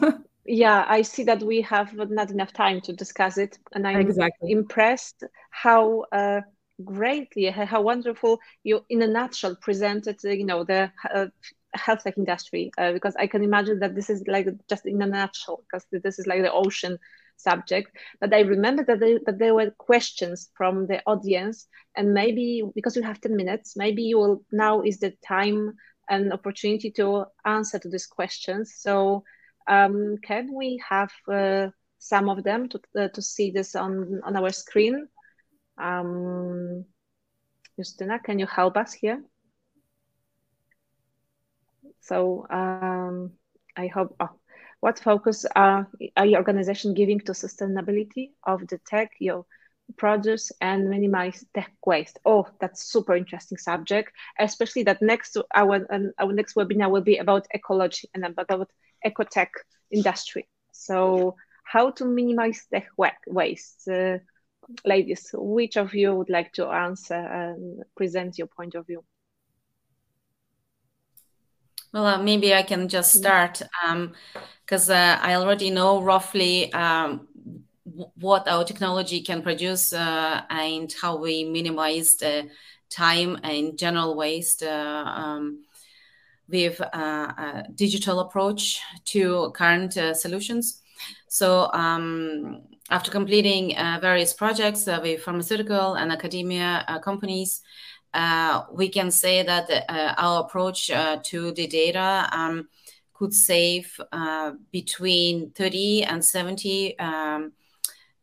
[0.00, 4.00] have, yeah i see that we have not enough time to discuss it and i'm
[4.00, 4.50] exactly.
[4.50, 6.40] impressed how uh,
[6.84, 11.26] greatly how wonderful you in a nutshell presented you know the uh,
[11.74, 15.06] health tech industry uh, because i can imagine that this is like just in a
[15.06, 16.98] nutshell because this is like the ocean
[17.38, 21.66] subject but i remember that, they, that there were questions from the audience
[21.96, 25.74] and maybe because you have 10 minutes maybe you will now is the time
[26.10, 29.24] and opportunity to answer to these questions so
[29.68, 31.68] Um, can we have uh,
[31.98, 35.08] some of them to, uh, to see this on, on our screen?
[35.76, 36.86] Um,
[37.76, 39.22] Justina, can you help us here?
[42.00, 43.32] So um,
[43.76, 44.37] I hope, oh,
[44.80, 49.44] what focus are, are your organization giving to sustainability of the tech your
[49.96, 52.18] produce and minimize tech waste?
[52.24, 57.16] Oh, that's super interesting subject, especially that next our, um, our next webinar will be
[57.16, 58.68] about ecology and about
[59.04, 59.48] ecotech
[59.90, 60.48] industry.
[60.72, 62.88] So how to minimize tech
[63.26, 63.88] waste?
[63.88, 64.18] Uh,
[64.84, 69.04] ladies, which of you would like to answer and present your point of view?
[71.92, 73.22] Well, uh, maybe I can just mm-hmm.
[73.22, 73.62] start
[74.64, 77.28] because um, uh, I already know roughly um,
[78.20, 82.50] what our technology can produce uh, and how we minimize the
[82.90, 85.64] time and general waste uh, um,
[86.48, 90.82] with uh, a digital approach to current uh, solutions.
[91.28, 97.62] So um, after completing various projects with pharmaceutical and academia companies,
[98.72, 102.68] we can say that uh, our approach uh, to the data um,
[103.12, 107.52] could save uh, between 30 and 70 um,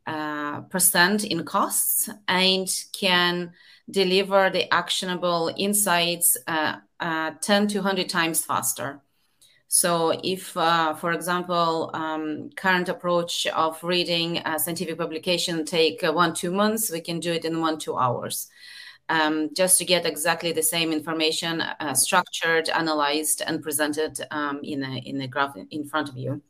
[0.07, 2.67] uh, percent in costs and
[2.97, 3.51] can
[3.89, 9.01] deliver the actionable insights 10 to 100 times faster.
[9.67, 16.13] So, if, uh, for example, um, current approach of reading a scientific publication take uh,
[16.13, 18.47] one two months, we can do it in one two hours
[19.09, 24.83] um, just to get exactly the same information uh, structured, analyzed, and presented um, in,
[24.83, 26.41] a, in graph in front of you.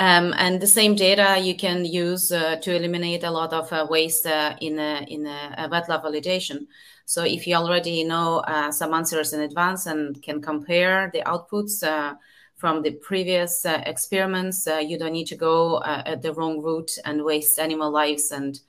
[0.00, 3.86] Um, and the same data you can use uh, to eliminate a lot of uh,
[3.90, 6.66] waste uh, in, a, in a, a, wet lab validation.
[7.04, 11.86] So if you already know uh, some answers in advance and can compare the outputs
[11.86, 12.14] uh,
[12.56, 17.58] from the previous experiments, you don't need to go at the wrong route and waste
[17.58, 18.60] animal lives and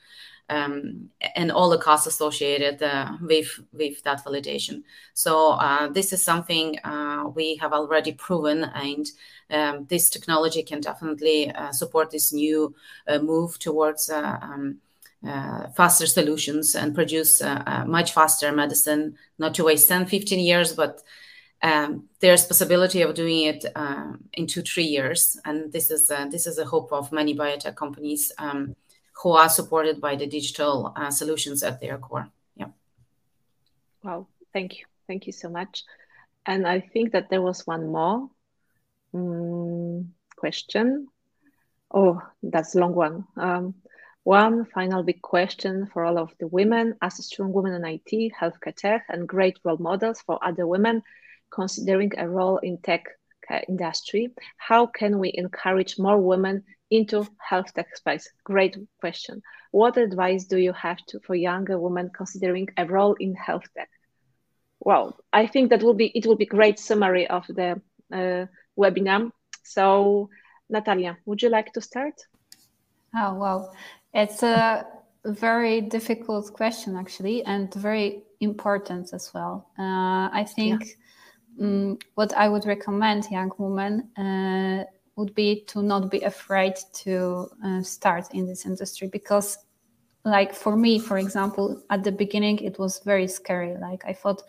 [0.52, 4.84] and all the costs associated uh, with with that validation.
[5.14, 9.06] So uh, this is something uh, we have already proven, and
[9.50, 12.76] um, this technology can definitely support this new
[13.22, 14.10] move towards.
[14.10, 14.80] Um,
[15.76, 17.44] faster solutions and produce
[17.86, 21.04] much faster medicine, not to waste 10, 15 years, but
[21.62, 23.64] um, there's possibility of doing it
[24.34, 28.32] in two three years and this is this is a hope of many biotech companies
[28.40, 28.76] um,
[29.22, 32.30] who are supported by the digital uh, solutions at their core.
[32.56, 32.68] Yeah.
[34.04, 34.28] Wow.
[34.54, 34.86] Thank you.
[35.08, 35.84] Thank you so much.
[36.46, 38.30] And I think that there was one more
[39.14, 41.08] um, question.
[41.94, 43.26] Oh, that's a long one.
[43.38, 43.76] Um,
[44.24, 48.34] one final big question for all of the women as a strong woman in IT,
[48.40, 51.04] healthcare tech, and great role models for other women
[51.52, 53.06] considering a role in tech
[53.68, 54.30] industry.
[54.58, 58.30] How can we encourage more women into health tech space?
[58.44, 59.42] Great question.
[59.72, 63.90] What advice do you have to, for younger women considering a role in health tech?
[64.80, 67.82] Well, I think that will be it will be great summary of the
[68.12, 68.46] uh,
[68.78, 69.32] webinar.
[69.64, 70.30] So,
[70.70, 72.16] Natalia, would you like to start?
[73.16, 73.76] Oh well,
[74.14, 74.86] it's a
[75.24, 79.70] very difficult question actually, and very important as well.
[79.78, 80.84] Uh, I think
[81.58, 81.66] yeah.
[81.66, 84.86] um, what I would recommend young women uh,
[85.16, 89.58] would be to not be afraid to uh, start in this industry because
[90.24, 93.76] like for me for example at the beginning it was very scary.
[93.78, 94.44] Like i thought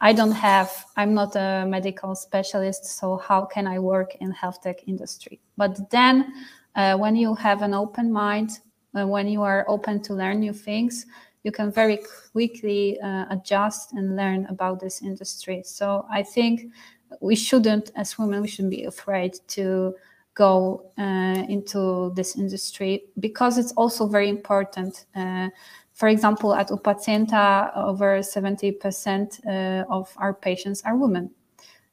[0.00, 4.62] i don't have i'm not a medical specialist so how can i work in health
[4.62, 5.40] tech industry?
[5.56, 6.32] But then
[6.74, 8.60] uh, when you have an open mind
[8.94, 11.06] uh, when you are open to learn new things
[11.44, 12.00] you can very
[12.32, 15.62] quickly uh, adjust and learn about this industry.
[15.64, 16.72] So i think
[17.20, 19.94] we shouldn't as women we shouldn't be afraid to
[20.34, 25.06] go uh, into this industry because it's also very important.
[25.14, 25.48] Uh,
[25.94, 31.30] for example, at UPacjenta, over 70% uh, of our patients are women.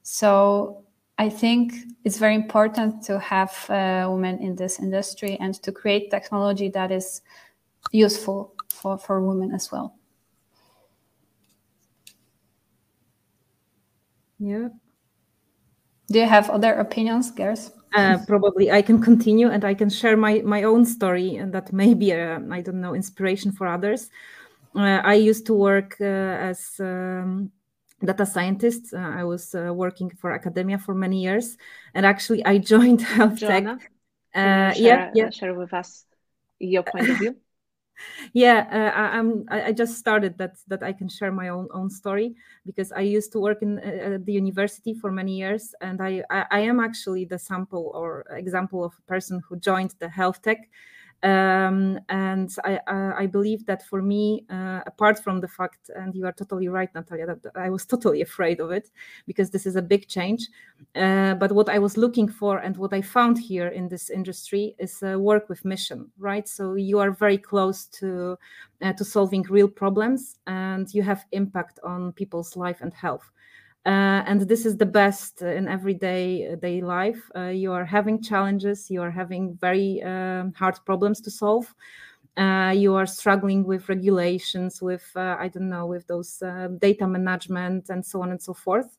[0.03, 0.83] So
[1.17, 6.11] I think it's very important to have uh, women in this industry and to create
[6.11, 7.21] technology that is
[7.91, 9.95] useful for, for women as well.
[14.37, 14.67] Yeah.
[16.11, 17.71] Do you have other opinions, Gers?
[17.95, 21.71] Uh, probably I can continue and I can share my my own story, and that
[21.71, 24.09] may be a, I don't know inspiration for others.
[24.75, 27.51] Uh, I used to work uh, as um,
[28.03, 28.93] data scientist.
[28.93, 31.57] Uh, I was uh, working for academia for many years,
[31.93, 33.91] and actually I joined health Joanna, tech.
[34.35, 35.29] Uh, share, yeah, yeah.
[35.29, 36.05] Share with us
[36.59, 37.35] your point of view.
[38.33, 41.89] Yeah, uh, I, am I, just started that that I can share my own own
[41.89, 42.35] story
[42.65, 46.45] because I used to work in uh, the university for many years, and I, I,
[46.51, 50.69] I am actually the sample or example of a person who joined the health tech
[51.23, 56.25] um, and I, I, believe that for me, uh, apart from the fact, and you
[56.27, 58.91] are totally right, Natalia, that I was totally afraid of it
[59.25, 60.47] because this is a big change.
[60.95, 64.75] Uh, but what I was looking for and what I found here in this industry
[64.77, 66.47] is uh, work with mission, right?
[66.47, 68.37] So you are very close to
[68.81, 73.31] uh, to solving real problems, and you have impact on people's life and health.
[73.85, 77.29] Uh, and this is the best in everyday uh, day life.
[77.35, 81.71] Uh, you are having challenges, you are having very um, hard problems to solve.
[82.35, 87.07] Uh, you are struggling with regulations, with uh, I don't know, with those uh, data
[87.07, 88.97] management and so on and so forth.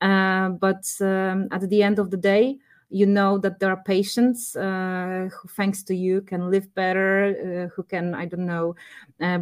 [0.00, 2.58] but um, at the end of the day,
[2.88, 8.14] you know that there are patients who, thanks to you, can live better, who can
[8.14, 8.74] I don't know,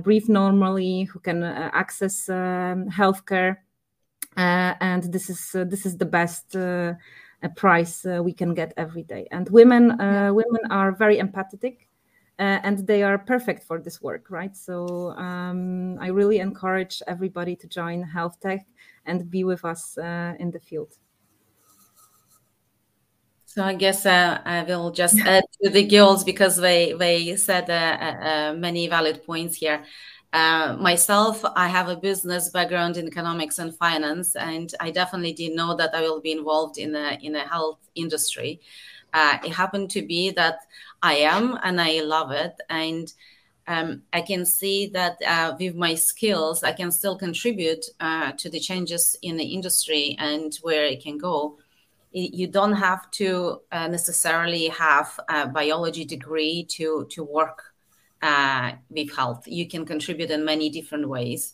[0.03, 3.57] breathe normally, who can access um, healthcare
[4.37, 6.95] and this is uh, this is the best uh,
[7.57, 9.27] price we can get every day.
[9.31, 10.31] And women yeah.
[10.31, 11.87] women are very empathetic.
[12.39, 14.57] Uh, and they are perfect for this work, right?
[14.57, 18.67] So um, I really encourage everybody to join Health Tech
[19.05, 20.97] and be with us uh, in the field.
[23.45, 27.69] So I guess uh, I will just add to the girls because they they said
[28.57, 29.85] many valid points here.
[30.33, 35.57] Uh, myself, I have a business background in economics and finance, and I definitely didn't
[35.57, 38.61] know that I will be involved in a in a health industry.
[39.13, 40.59] Uh, it happened to be that
[41.03, 43.13] I am, and I love it, and
[43.67, 48.49] um, I can see that uh, with my skills, I can still contribute uh, to
[48.49, 51.59] the changes in the industry and where it can go.
[52.13, 57.70] You don't have to uh, necessarily have a biology degree to to work
[58.23, 59.47] uh, with health.
[59.47, 61.53] You can contribute in many different ways.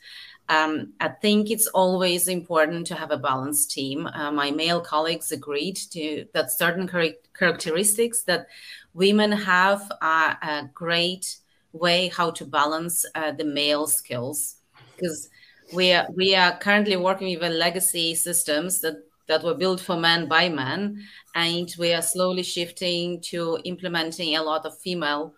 [0.49, 4.07] Um, I think it's always important to have a balanced team.
[4.07, 8.47] Uh, my male colleagues agreed to that certain char- characteristics that
[8.95, 11.39] women have are a great
[11.73, 14.57] way how to balance uh, the male skills
[14.97, 15.29] because
[15.75, 18.97] we are we are currently working with legacy systems that
[19.29, 21.03] that were built for men by men
[21.35, 25.35] and we are slowly shifting to implementing a lot of female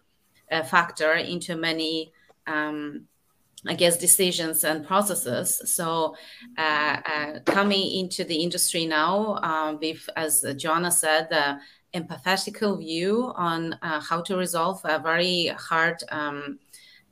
[0.50, 2.12] uh, factor into many
[2.46, 3.06] um,
[3.66, 5.60] I guess decisions and processes.
[5.64, 6.14] So,
[6.56, 11.58] uh, uh, coming into the industry now, uh, with, as Joanna said, the
[11.94, 16.58] empathetical view on uh, how to resolve very hard um,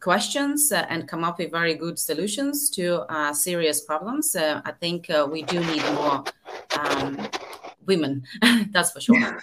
[0.00, 4.36] questions uh, and come up with very good solutions to uh, serious problems.
[4.36, 6.24] I think we do need more
[6.78, 7.28] um,
[7.86, 8.22] women.
[8.70, 9.40] that's for sure.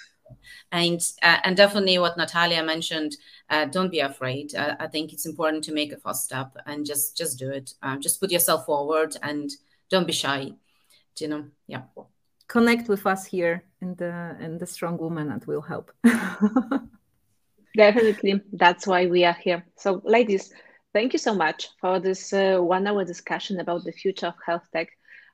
[0.74, 3.16] And and definitely what Natalia mentioned
[3.50, 4.56] uh, don't be afraid.
[4.56, 7.74] Uh, I think it's important to make a first step and just just do it.
[7.84, 9.52] Um, just put yourself forward and
[9.90, 10.52] don't be shy.
[11.16, 11.46] Do you know?
[11.68, 11.84] Yeah.
[12.48, 15.92] Connect with us here in the in the strong woman, and we'll help.
[17.78, 19.64] Definitely, that's why we are here.
[19.78, 20.52] So, ladies,
[20.92, 24.90] thank you so much for this uh, one-hour discussion about the future of health tech.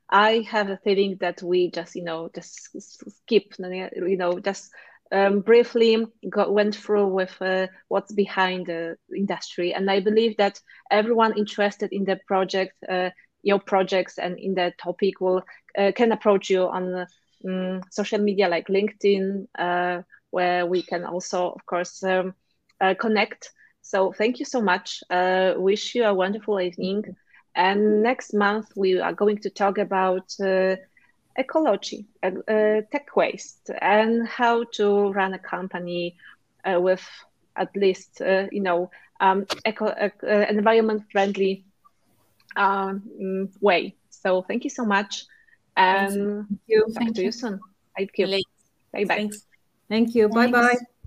[0.09, 4.71] I have a feeling that we just, you know, just skip, you know, just
[5.11, 9.73] um, briefly got, went through with uh, what's behind the industry.
[9.73, 10.59] And I believe that
[10.91, 13.09] everyone interested in the project, uh,
[13.41, 15.43] your projects, and in the topic will
[15.77, 17.07] uh, can approach you on
[17.47, 20.01] um, social media like LinkedIn, uh,
[20.31, 22.33] where we can also, of course, um,
[22.81, 23.51] uh, connect.
[23.81, 25.01] So thank you so much.
[25.09, 27.03] Wish you a wonderful evening.
[27.55, 30.29] And next month we are going to talk about
[31.39, 36.15] ecology, uh, uh, tech waste, and how to run a company
[36.65, 37.05] uh, with
[37.55, 38.21] at least
[38.51, 41.65] you know um, eco, environment friendly
[42.55, 43.95] um, way.
[44.09, 45.25] So thank you so much,
[45.75, 46.85] and thank you.
[46.87, 47.59] Back thank to you, you soon.
[47.97, 48.27] Thank you.
[48.93, 49.29] Bye bye.
[49.89, 50.29] Thank you.
[50.29, 50.89] Bye bye.